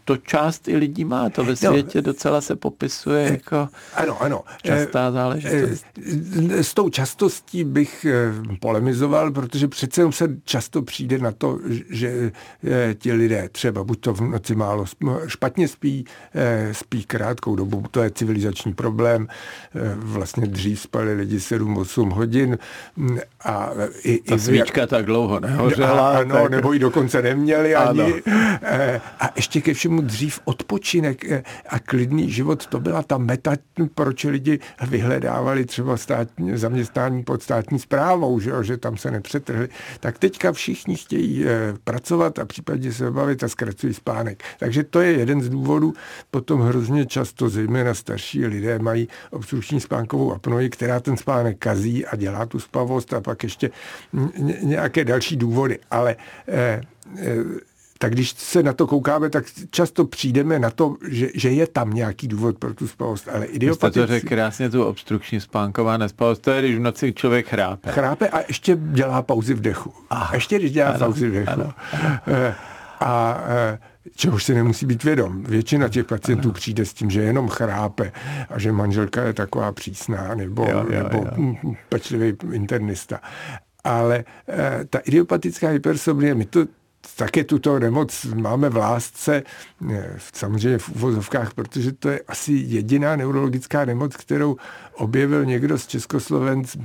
to 0.06 0.25
část 0.26 0.68
i 0.68 0.78
lidí 0.78 1.06
má. 1.06 1.30
To 1.30 1.44
ve 1.44 1.50
no. 1.50 1.56
světě 1.56 1.98
no, 1.98 2.02
docela 2.02 2.42
se 2.42 2.56
popisuje 2.56 3.24
jako 3.32 3.68
ano, 3.94 4.22
ano. 4.22 4.44
častá 4.64 5.12
záležitost. 5.12 5.86
S 6.50 6.74
tou 6.74 6.90
častostí 6.90 7.64
bych 7.64 8.06
polemizoval, 8.60 9.32
protože 9.32 9.68
přece 9.68 10.12
se 10.12 10.28
často 10.44 10.82
přijde 10.82 11.18
na 11.18 11.32
to, 11.32 11.60
že 11.90 12.32
ti 12.98 13.14
lidé 13.14 13.50
třeba 13.52 13.84
buď 13.84 14.00
to 14.00 14.14
v 14.14 14.22
noci 14.22 14.56
málo 14.56 14.86
špatně 15.28 15.68
spí, 15.68 16.06
spí 16.72 17.04
krátkou 17.04 17.56
dobu, 17.56 17.84
to 17.92 18.04
je 18.04 18.10
civilizační 18.10 18.74
problém. 18.74 19.28
Vlastně 19.96 20.48
dřív 20.48 20.80
spali 20.80 21.14
lidi 21.14 21.38
7-8 21.38 22.14
hodin 22.14 22.58
a 23.46 23.70
i, 24.04 24.18
Ta 24.18 24.36
i 24.36 24.40
svíčka 24.40 24.88
tak 24.88 25.06
dlouho 25.06 25.40
nehořela. 25.40 26.18
Ano, 26.18 26.36
tak... 26.36 26.52
nebo 26.52 26.74
ji 26.74 26.80
dokonce 26.80 27.22
neměli 27.22 27.76
ani. 27.76 28.02
Ano. 28.02 28.14
A 29.20 29.30
ještě 29.36 29.62
ke 29.62 29.74
všemu 29.74 30.02
dřív 30.02 30.15
odpočinek 30.46 31.26
eh, 31.32 31.44
a 31.70 31.80
klidný 31.80 32.32
život, 32.32 32.66
to 32.68 32.80
byla 32.80 33.04
ta 33.04 33.18
meta, 33.18 33.56
proč 33.96 34.24
lidi 34.24 34.60
vyhledávali 34.88 35.66
třeba 35.66 35.98
státní, 35.98 36.58
zaměstnání 36.58 37.24
pod 37.24 37.44
státní 37.44 37.80
zprávou, 37.80 38.40
že, 38.40 38.50
jo, 38.50 38.64
že 38.64 38.78
tam 38.78 38.98
se 38.98 39.12
nepřetrhli. 39.12 39.70
Tak 40.00 40.20
teďka 40.20 40.52
všichni 40.52 40.96
chtějí 40.96 41.46
eh, 41.46 41.74
pracovat 41.84 42.40
a 42.40 42.46
případně 42.46 42.94
se 42.94 43.12
bavit 43.12 43.44
a 43.44 43.48
zkracují 43.48 43.94
spánek. 43.94 44.44
Takže 44.60 44.84
to 44.84 45.02
je 45.02 45.12
jeden 45.12 45.42
z 45.42 45.50
důvodů. 45.50 45.94
Potom 46.32 46.62
hrozně 46.62 47.06
často, 47.06 47.50
zejména 47.50 47.94
starší 47.94 48.46
lidé, 48.46 48.80
mají 48.80 49.08
obstrukční 49.32 49.80
spánkovou 49.80 50.34
apnoji, 50.34 50.70
která 50.70 51.00
ten 51.00 51.18
spánek 51.18 51.58
kazí 51.58 52.06
a 52.06 52.16
dělá 52.16 52.46
tu 52.46 52.60
spavost 52.60 53.14
a 53.14 53.22
pak 53.22 53.44
ještě 53.44 53.72
nějaké 54.62 55.06
další 55.06 55.36
důvody. 55.36 55.80
Ale 55.92 56.16
eh, 56.48 56.82
eh, 57.18 57.36
tak 58.06 58.14
když 58.14 58.30
se 58.30 58.64
na 58.64 58.74
to 58.74 58.88
koukáme, 58.88 59.30
tak 59.30 59.46
často 59.72 60.06
přijdeme 60.06 60.60
na 60.60 60.70
to, 60.70 60.96
že, 61.10 61.30
že 61.36 61.50
je 61.50 61.68
tam 61.68 61.94
nějaký 61.94 62.28
důvod 62.28 62.58
pro 62.58 62.74
tu 62.74 62.88
spavost, 62.88 63.30
ale 63.34 63.46
idiopatický... 63.46 64.00
Jste 64.00 64.08
to 64.08 64.14
řekl 64.14 64.28
krásně, 64.28 64.70
tu 64.70 64.84
obstrukční 64.84 65.40
spánková 65.40 65.98
nespavost, 65.98 66.42
to 66.42 66.52
je, 66.52 66.62
když 66.62 66.76
v 66.76 66.80
noci 66.80 67.14
člověk 67.14 67.48
chrápe. 67.48 67.92
Chrápe 67.92 68.30
a 68.30 68.40
ještě 68.48 68.78
dělá 68.80 69.22
pauzy 69.22 69.54
v 69.54 69.62
dechu. 69.62 69.94
A 70.10 70.30
ještě 70.34 70.60
když 70.60 70.72
dělá 70.72 70.90
ano, 70.90 71.00
pauzy 71.00 71.30
v 71.30 71.34
dechu. 71.34 71.52
Ano. 71.52 71.74
Eh, 72.28 72.56
a 73.00 73.44
čehož 74.16 74.44
se 74.44 74.54
nemusí 74.54 74.86
být 74.86 75.04
vědom. 75.04 75.44
Většina 75.44 75.90
těch 75.90 76.06
pacientů 76.06 76.48
ano. 76.48 76.54
přijde 76.54 76.86
s 76.86 76.94
tím, 76.94 77.10
že 77.10 77.22
jenom 77.22 77.50
chrápe 77.50 78.12
a 78.50 78.60
že 78.60 78.72
manželka 78.72 79.24
je 79.24 79.34
taková 79.34 79.72
přísná 79.72 80.36
nebo, 80.36 80.64
jo, 80.64 80.86
jo, 80.90 81.04
nebo 81.04 81.26
jo. 81.38 81.74
pečlivý 81.90 82.38
internista. 82.52 83.20
Ale 83.84 84.24
e, 84.50 84.86
ta 84.86 85.00
idiopatická 85.00 85.70
hypersomnie, 85.70 86.36
my 86.36 86.46
to 86.46 86.66
také 87.16 87.44
tuto 87.44 87.80
nemoc 87.80 88.26
máme 88.26 88.70
v 88.70 88.78
lásce, 88.78 89.44
eh, 89.92 90.16
samozřejmě 90.34 90.78
v 90.78 90.90
uvozovkách, 90.90 91.54
protože 91.54 91.92
to 91.92 92.10
je 92.10 92.20
asi 92.28 92.52
jediná 92.54 93.16
neurologická 93.16 93.86
nemoc, 93.86 94.16
kterou 94.16 94.58
objevil 94.98 95.46
někdo 95.46 95.78
z 95.78 95.88
Československ, 95.88 96.78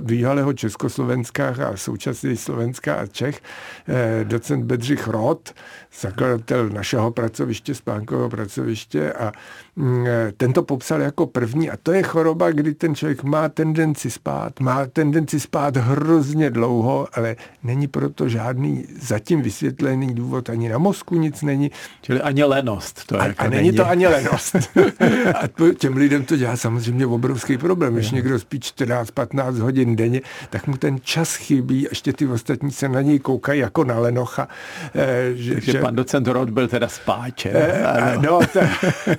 bývalého 0.00 0.52
Československa 0.52 1.48
a 1.48 1.76
současně 1.76 2.36
Slovenska 2.36 2.94
a 2.94 3.06
Čech, 3.06 3.40
eh, 3.88 4.24
docent 4.24 4.64
Bedřich 4.64 5.08
Roth, 5.08 5.54
zakladatel 6.00 6.68
našeho 6.68 7.10
pracoviště, 7.10 7.74
spánkového 7.74 8.30
pracoviště 8.30 9.12
a 9.12 9.32
mm, 9.76 10.06
eh, 10.06 10.32
tento 10.36 10.62
popsal 10.62 11.00
jako 11.00 11.26
první 11.26 11.70
a 11.70 11.76
to 11.82 11.92
je 11.92 12.02
choroba, 12.02 12.50
kdy 12.50 12.74
ten 12.74 12.94
člověk 12.94 13.22
má 13.22 13.48
tendenci 13.48 14.10
spát, 14.10 14.60
má 14.60 14.86
tendenci 14.86 15.40
spát 15.40 15.76
hrozně 15.76 16.50
dlouho, 16.50 17.08
ale 17.12 17.36
není 17.62 17.86
proto 17.86 18.28
žádný 18.28 18.84
zatím 19.00 19.42
vysvětlený 19.42 20.14
důvod, 20.14 20.50
ani 20.50 20.68
na 20.68 20.78
mozku 20.78 21.14
nic 21.14 21.42
není. 21.42 21.70
Čili 22.02 22.20
ani 22.20 22.44
lenost. 22.44 23.06
To 23.06 23.20
a, 23.20 23.26
jako 23.26 23.44
a 23.44 23.48
není, 23.48 23.62
není 23.62 23.76
to 23.76 23.88
ani 23.88 24.06
lenost. 24.06 24.56
a 25.34 25.48
to, 25.48 25.74
těm 25.74 25.96
lidem 25.96 26.24
to 26.24 26.36
dělá 26.36 26.56
samozřejmě 26.56 27.06
obrovský 27.06 27.57
problém. 27.58 27.94
Když 27.94 28.10
někdo 28.10 28.38
spí 28.38 28.58
14-15 28.58 29.58
hodin 29.58 29.96
denně, 29.96 30.20
tak 30.50 30.66
mu 30.66 30.76
ten 30.76 30.98
čas 31.02 31.34
chybí, 31.34 31.86
ještě 31.90 32.12
ty 32.12 32.26
ostatní 32.26 32.70
se 32.70 32.88
na 32.88 33.02
něj 33.02 33.18
koukají 33.18 33.60
jako 33.60 33.84
na 33.84 33.98
lenocha. 33.98 34.48
Eh, 34.94 35.30
že, 35.34 35.54
Takže 35.54 35.72
že, 35.72 35.80
pan 35.80 35.96
docent 35.96 36.28
Rod 36.28 36.50
byl 36.50 36.68
teda 36.68 36.88
spáče. 36.88 37.50
Eh, 37.54 38.18
no, 38.22 38.40
ten, 38.52 38.68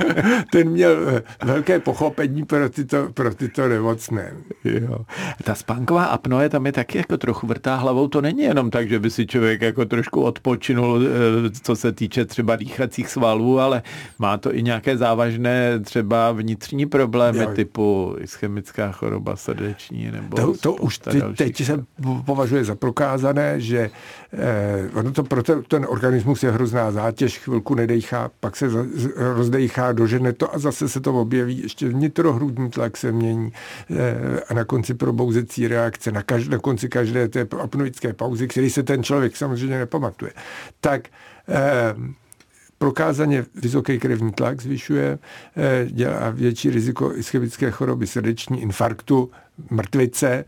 ten 0.51 0.69
měl 0.69 0.97
eh, 1.09 1.45
velké 1.45 1.79
pochopení 1.79 2.45
pro 2.45 2.69
tyto, 2.69 3.09
pro 3.13 3.35
tyto 3.35 3.67
nemocné. 3.67 4.33
Jo. 4.63 5.05
Ta 5.43 5.55
spánková 5.55 6.05
apnoe 6.05 6.49
tam 6.49 6.65
je 6.65 6.71
taky 6.71 6.97
jako 6.97 7.17
trochu 7.17 7.47
vrtá 7.47 7.75
hlavou. 7.75 8.07
To 8.07 8.21
není 8.21 8.41
jenom 8.41 8.69
tak, 8.69 8.89
že 8.89 8.99
by 8.99 9.09
si 9.09 9.27
člověk 9.27 9.61
jako 9.61 9.85
trošku 9.85 10.21
odpočinul, 10.21 11.01
eh, 11.03 11.49
co 11.61 11.75
se 11.75 11.91
týče 11.91 12.25
třeba 12.25 12.55
dýchacích 12.55 13.09
svalů, 13.09 13.59
ale 13.59 13.81
má 14.19 14.37
to 14.37 14.55
i 14.55 14.63
nějaké 14.63 14.97
závažné 14.97 15.79
třeba 15.79 16.31
vnitřní 16.31 16.85
problémy 16.85 17.39
jo. 17.39 17.51
typu 17.55 18.15
ischemická 18.29 18.91
choroba 18.91 19.35
srdeční 19.35 20.11
nebo 20.11 20.37
To, 20.37 20.57
to 20.57 20.73
už 20.73 20.97
ty, 20.97 21.21
teď 21.37 21.63
se 21.63 21.85
považuje 22.25 22.65
za 22.65 22.75
prokázané, 22.75 23.61
že 23.61 23.89
eh, 24.33 24.89
ono 24.93 25.11
to 25.11 25.23
pro 25.23 25.43
ten, 25.43 25.63
ten 25.63 25.85
organismus 25.89 26.43
je 26.43 26.51
hrozná 26.51 26.91
zátěž, 26.91 27.37
chvilku 27.37 27.75
nedejchá, 27.75 28.31
pak 28.39 28.55
se 28.55 28.69
rozdejchá, 29.15 29.91
dožene 29.91 30.33
to 30.33 30.55
a 30.55 30.59
zase 30.59 30.89
se 30.89 30.99
to 30.99 31.13
objeví, 31.13 31.61
ještě 31.61 31.89
vnitrohrudní 31.89 32.69
tlak 32.69 32.97
se 32.97 33.11
mění 33.11 33.53
eh, 33.89 34.39
a 34.49 34.53
na 34.53 34.63
konci 34.65 34.93
probouzecí 34.93 35.67
reakce, 35.67 36.11
na, 36.11 36.23
každ, 36.23 36.51
na 36.51 36.57
konci 36.57 36.89
každé 36.89 37.27
té 37.27 37.47
apnoické 37.59 38.13
pauzy, 38.13 38.47
který 38.47 38.69
se 38.69 38.83
ten 38.83 39.03
člověk 39.03 39.37
samozřejmě 39.37 39.77
nepamatuje. 39.77 40.31
Tak 40.81 41.07
eh, 41.49 41.95
prokázaně 42.79 43.45
vysoký 43.55 43.99
krevní 43.99 44.31
tlak 44.31 44.61
zvyšuje, 44.61 45.19
eh, 45.57 45.87
dělá 45.91 46.29
větší 46.29 46.69
riziko 46.69 47.15
ischemické 47.15 47.71
choroby 47.71 48.07
srdeční, 48.07 48.61
infarktu, 48.61 49.31
mrtvice 49.69 50.45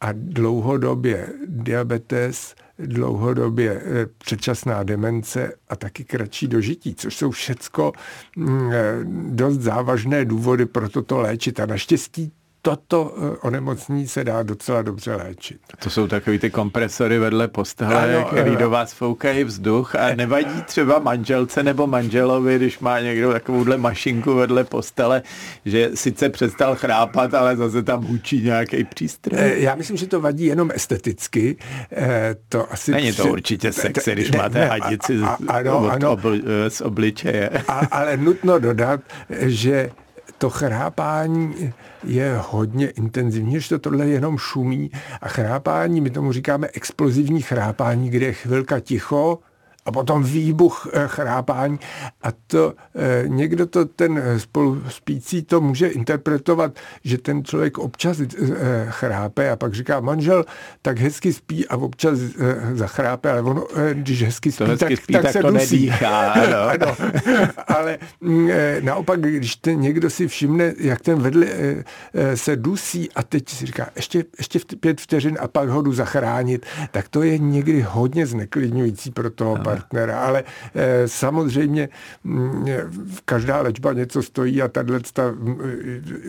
a 0.00 0.08
dlouhodobě 0.12 1.28
diabetes, 1.46 2.54
dlouhodobě 2.78 3.82
eh, 3.84 4.06
předčasná 4.18 4.82
demence 4.82 5.52
a 5.68 5.76
taky 5.76 6.04
kratší 6.04 6.48
dožití, 6.48 6.94
což 6.94 7.16
jsou 7.16 7.30
všecko 7.30 7.92
mm, 8.36 8.72
eh, 8.72 8.94
dost 9.30 9.58
závažné 9.58 10.24
důvody 10.24 10.66
pro 10.66 10.88
toto 10.88 11.20
léčit. 11.20 11.60
A 11.60 11.66
naštěstí 11.66 12.32
toto 12.62 13.14
eh, 13.16 13.36
onemocnění 13.40 14.08
se 14.08 14.24
dá 14.24 14.42
docela 14.42 14.82
dobře 14.82 15.14
léčit. 15.14 15.60
To 15.82 15.90
jsou 15.90 16.06
takový 16.06 16.38
ty 16.38 16.50
kompresory 16.50 17.18
vedle 17.18 17.48
postele, 17.48 18.16
ano, 18.16 18.24
který 18.24 18.56
do 18.56 18.70
vás 18.70 18.92
foukají 18.92 19.44
vzduch 19.44 19.96
a 19.96 20.14
nevadí 20.14 20.62
třeba 20.62 20.98
manželce 20.98 21.62
nebo 21.62 21.86
manželovi, 21.86 22.56
když 22.56 22.78
má 22.78 23.00
někdo 23.00 23.32
takovouhle 23.32 23.76
mašinku 23.76 24.34
vedle 24.34 24.64
postele, 24.64 25.22
že 25.64 25.90
sice 25.94 26.28
přestal 26.28 26.76
chrápat, 26.76 27.34
ale 27.34 27.56
zase 27.56 27.82
tam 27.82 28.04
hučí 28.04 28.42
nějaký 28.42 28.84
přístroj. 28.84 29.40
Eh, 29.40 29.58
já 29.58 29.74
myslím, 29.74 29.96
že 29.96 30.06
to 30.06 30.20
vadí 30.20 30.44
jenom 30.44 30.70
esteticky. 30.74 31.56
Eh, 31.92 32.36
to 32.48 32.72
asi 32.72 32.90
Není 32.90 33.12
to 33.12 33.24
určitě 33.24 33.72
sexy, 33.72 34.12
když 34.12 34.30
ne, 34.30 34.38
máte 34.38 34.58
ne, 34.58 34.66
hadici 34.66 35.18
a, 35.18 35.28
a, 35.48 35.52
ano, 35.52 35.90
ano, 35.90 36.12
obl, 36.12 36.36
z 36.68 36.80
obličeje. 36.80 37.50
A, 37.68 37.72
ale 37.90 38.16
nutno 38.16 38.58
dodat, 38.58 39.00
že 39.30 39.90
to 40.42 40.50
chrápání 40.50 41.72
je 42.04 42.40
hodně 42.50 42.88
intenzivní, 42.88 43.60
že 43.60 43.68
to 43.68 43.78
tohle 43.78 44.06
jenom 44.06 44.38
šumí 44.38 44.90
a 45.20 45.28
chrápání, 45.28 46.00
my 46.00 46.10
tomu 46.10 46.32
říkáme 46.32 46.68
explozivní 46.74 47.42
chrápání, 47.42 48.10
kde 48.10 48.26
je 48.26 48.32
chvilka 48.32 48.80
ticho, 48.80 49.38
a 49.84 49.92
potom 49.92 50.22
výbuch 50.22 50.86
eh, 50.92 51.02
chrápání 51.06 51.78
a 52.22 52.28
to 52.46 52.74
eh, 52.94 53.24
někdo 53.26 53.66
to 53.66 53.84
ten 53.84 54.22
spolu 54.38 54.82
spící 54.88 55.42
to 55.42 55.60
může 55.60 55.86
interpretovat, 55.86 56.72
že 57.04 57.18
ten 57.18 57.44
člověk 57.44 57.78
občas 57.78 58.20
eh, 58.20 58.26
chrápe 58.88 59.50
a 59.50 59.56
pak 59.56 59.74
říká 59.74 60.00
manžel 60.00 60.44
tak 60.82 60.98
hezky 60.98 61.32
spí 61.32 61.68
a 61.68 61.76
občas 61.76 62.18
zachrápe, 62.74 63.30
ale 63.30 63.42
ono, 63.42 63.66
když 63.92 64.22
hezky 64.22 64.52
spí, 64.52 64.64
hezky 64.64 64.96
tak, 64.96 65.02
spí 65.02 65.12
tak, 65.12 65.22
tak 65.22 65.32
se 65.32 65.40
to 65.40 65.50
dusí. 65.50 65.76
Nedýchá, 65.76 66.32
ano. 66.32 66.56
ano. 66.56 66.96
ale 67.68 67.98
mm, 68.20 68.50
naopak, 68.80 69.20
když 69.20 69.56
ten 69.56 69.80
někdo 69.80 70.10
si 70.10 70.28
všimne, 70.28 70.74
jak 70.78 71.00
ten 71.00 71.18
vedle 71.18 71.46
se 72.34 72.56
dusí 72.56 73.08
a 73.14 73.22
teď 73.22 73.48
si 73.48 73.66
říká, 73.66 73.88
ještě, 73.96 74.24
ještě 74.38 74.60
pět 74.80 75.00
vteřin 75.00 75.38
a 75.40 75.48
pak 75.48 75.68
ho 75.68 75.82
jdu 75.82 75.92
zachránit, 75.92 76.66
tak 76.90 77.08
to 77.08 77.22
je 77.22 77.38
někdy 77.38 77.86
hodně 77.88 78.26
zneklidňující 78.26 79.10
pro 79.10 79.30
toho 79.30 79.56
partnera, 79.76 80.20
ale 80.20 80.44
eh, 80.74 81.08
samozřejmě 81.08 81.88
mm, 82.24 82.66
každá 83.24 83.60
léčba 83.60 83.92
něco 83.92 84.22
stojí 84.22 84.62
a 84.62 84.68
tahle 84.68 85.00
mm, 85.32 85.60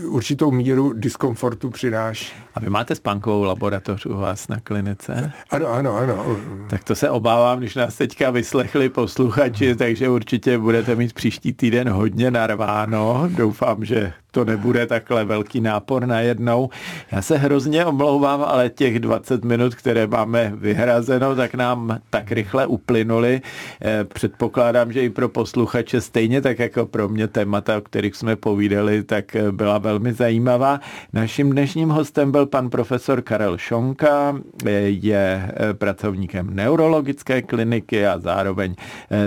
určitou 0.07 0.51
míru 0.51 0.93
diskomfortu 0.93 1.69
přináší. 1.69 2.33
A 2.55 2.59
vy 2.59 2.69
máte 2.69 2.95
spánkovou 2.95 3.43
laboratoř 3.43 4.05
u 4.05 4.17
vás 4.17 4.47
na 4.47 4.59
klinice? 4.59 5.31
Ano, 5.49 5.67
ano, 5.67 5.97
ano. 5.97 6.37
Tak 6.69 6.83
to 6.83 6.95
se 6.95 7.09
obávám, 7.09 7.59
když 7.59 7.75
nás 7.75 7.95
teďka 7.95 8.31
vyslechli 8.31 8.89
posluchači, 8.89 9.75
takže 9.75 10.09
určitě 10.09 10.57
budete 10.57 10.95
mít 10.95 11.13
příští 11.13 11.53
týden 11.53 11.89
hodně 11.89 12.31
narváno. 12.31 13.29
Doufám, 13.35 13.85
že 13.85 14.13
to 14.33 14.45
nebude 14.45 14.87
takhle 14.87 15.25
velký 15.25 15.61
nápor 15.61 16.05
najednou. 16.05 16.69
Já 17.11 17.21
se 17.21 17.37
hrozně 17.37 17.85
omlouvám, 17.85 18.43
ale 18.47 18.69
těch 18.69 18.99
20 18.99 19.45
minut, 19.45 19.75
které 19.75 20.07
máme 20.07 20.53
vyhrazeno, 20.55 21.35
tak 21.35 21.55
nám 21.55 21.99
tak 22.09 22.31
rychle 22.31 22.67
uplynuly. 22.67 23.41
Eh, 23.81 24.03
předpokládám, 24.03 24.91
že 24.91 25.01
i 25.01 25.09
pro 25.09 25.29
posluchače 25.29 26.01
stejně 26.01 26.41
tak 26.41 26.59
jako 26.59 26.85
pro 26.85 27.09
mě 27.09 27.27
témata, 27.27 27.77
o 27.77 27.81
kterých 27.81 28.15
jsme 28.15 28.35
povídali, 28.35 29.03
tak 29.03 29.35
eh, 29.35 29.51
byla 29.51 29.77
velmi 29.77 30.13
zajímavá. 30.13 30.79
Naším 31.13 31.51
dnešním 31.51 31.89
hostem 31.89 32.31
byl 32.31 32.45
pan 32.45 32.69
profesor 32.69 33.21
Karel 33.21 33.57
Šonka, 33.57 34.35
eh, 34.65 34.71
je 34.85 35.51
pracovníkem 35.73 36.55
neurologické 36.55 37.41
kliniky 37.41 38.07
a 38.07 38.19
zároveň 38.19 38.75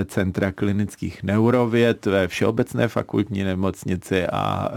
Centra 0.07 0.53
klinických 0.53 1.23
neurověd 1.23 2.07
ve 2.07 2.29
Všeobecné 2.29 2.89
fakultní 2.89 3.45
nemocnici 3.45 4.27
a 4.27 4.69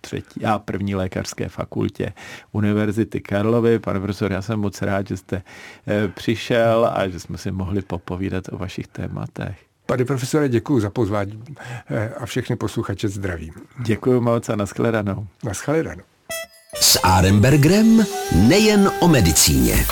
třetí 0.00 0.44
a 0.44 0.58
první 0.58 0.94
lékařské 0.94 1.48
fakultě 1.48 2.12
Univerzity 2.52 3.20
Karlovy. 3.20 3.78
Pane 3.78 4.00
profesor, 4.00 4.32
já 4.32 4.42
jsem 4.42 4.60
moc 4.60 4.82
rád, 4.82 5.08
že 5.08 5.16
jste 5.16 5.42
eh, 5.86 6.08
přišel 6.08 6.90
a 6.94 7.08
že 7.08 7.20
jsme 7.20 7.38
si 7.38 7.50
mohli 7.50 7.82
popovídat 7.82 8.44
o 8.52 8.58
vašich 8.58 8.86
tématech. 8.86 9.56
Pane 9.86 10.04
profesore, 10.04 10.48
děkuji 10.48 10.80
za 10.80 10.90
pozvání 10.90 11.42
eh, 11.90 12.08
a 12.08 12.26
všechny 12.26 12.56
posluchače 12.56 13.08
zdravím. 13.08 13.54
Děkuji 13.78 14.20
moc 14.20 14.48
a 14.48 14.56
nashledanou. 14.56 15.26
Nashledanou. 15.44 16.02
S 16.80 17.00
Arembergrem 17.02 18.04
nejen 18.48 18.90
o 19.00 19.08
medicíně. 19.08 19.86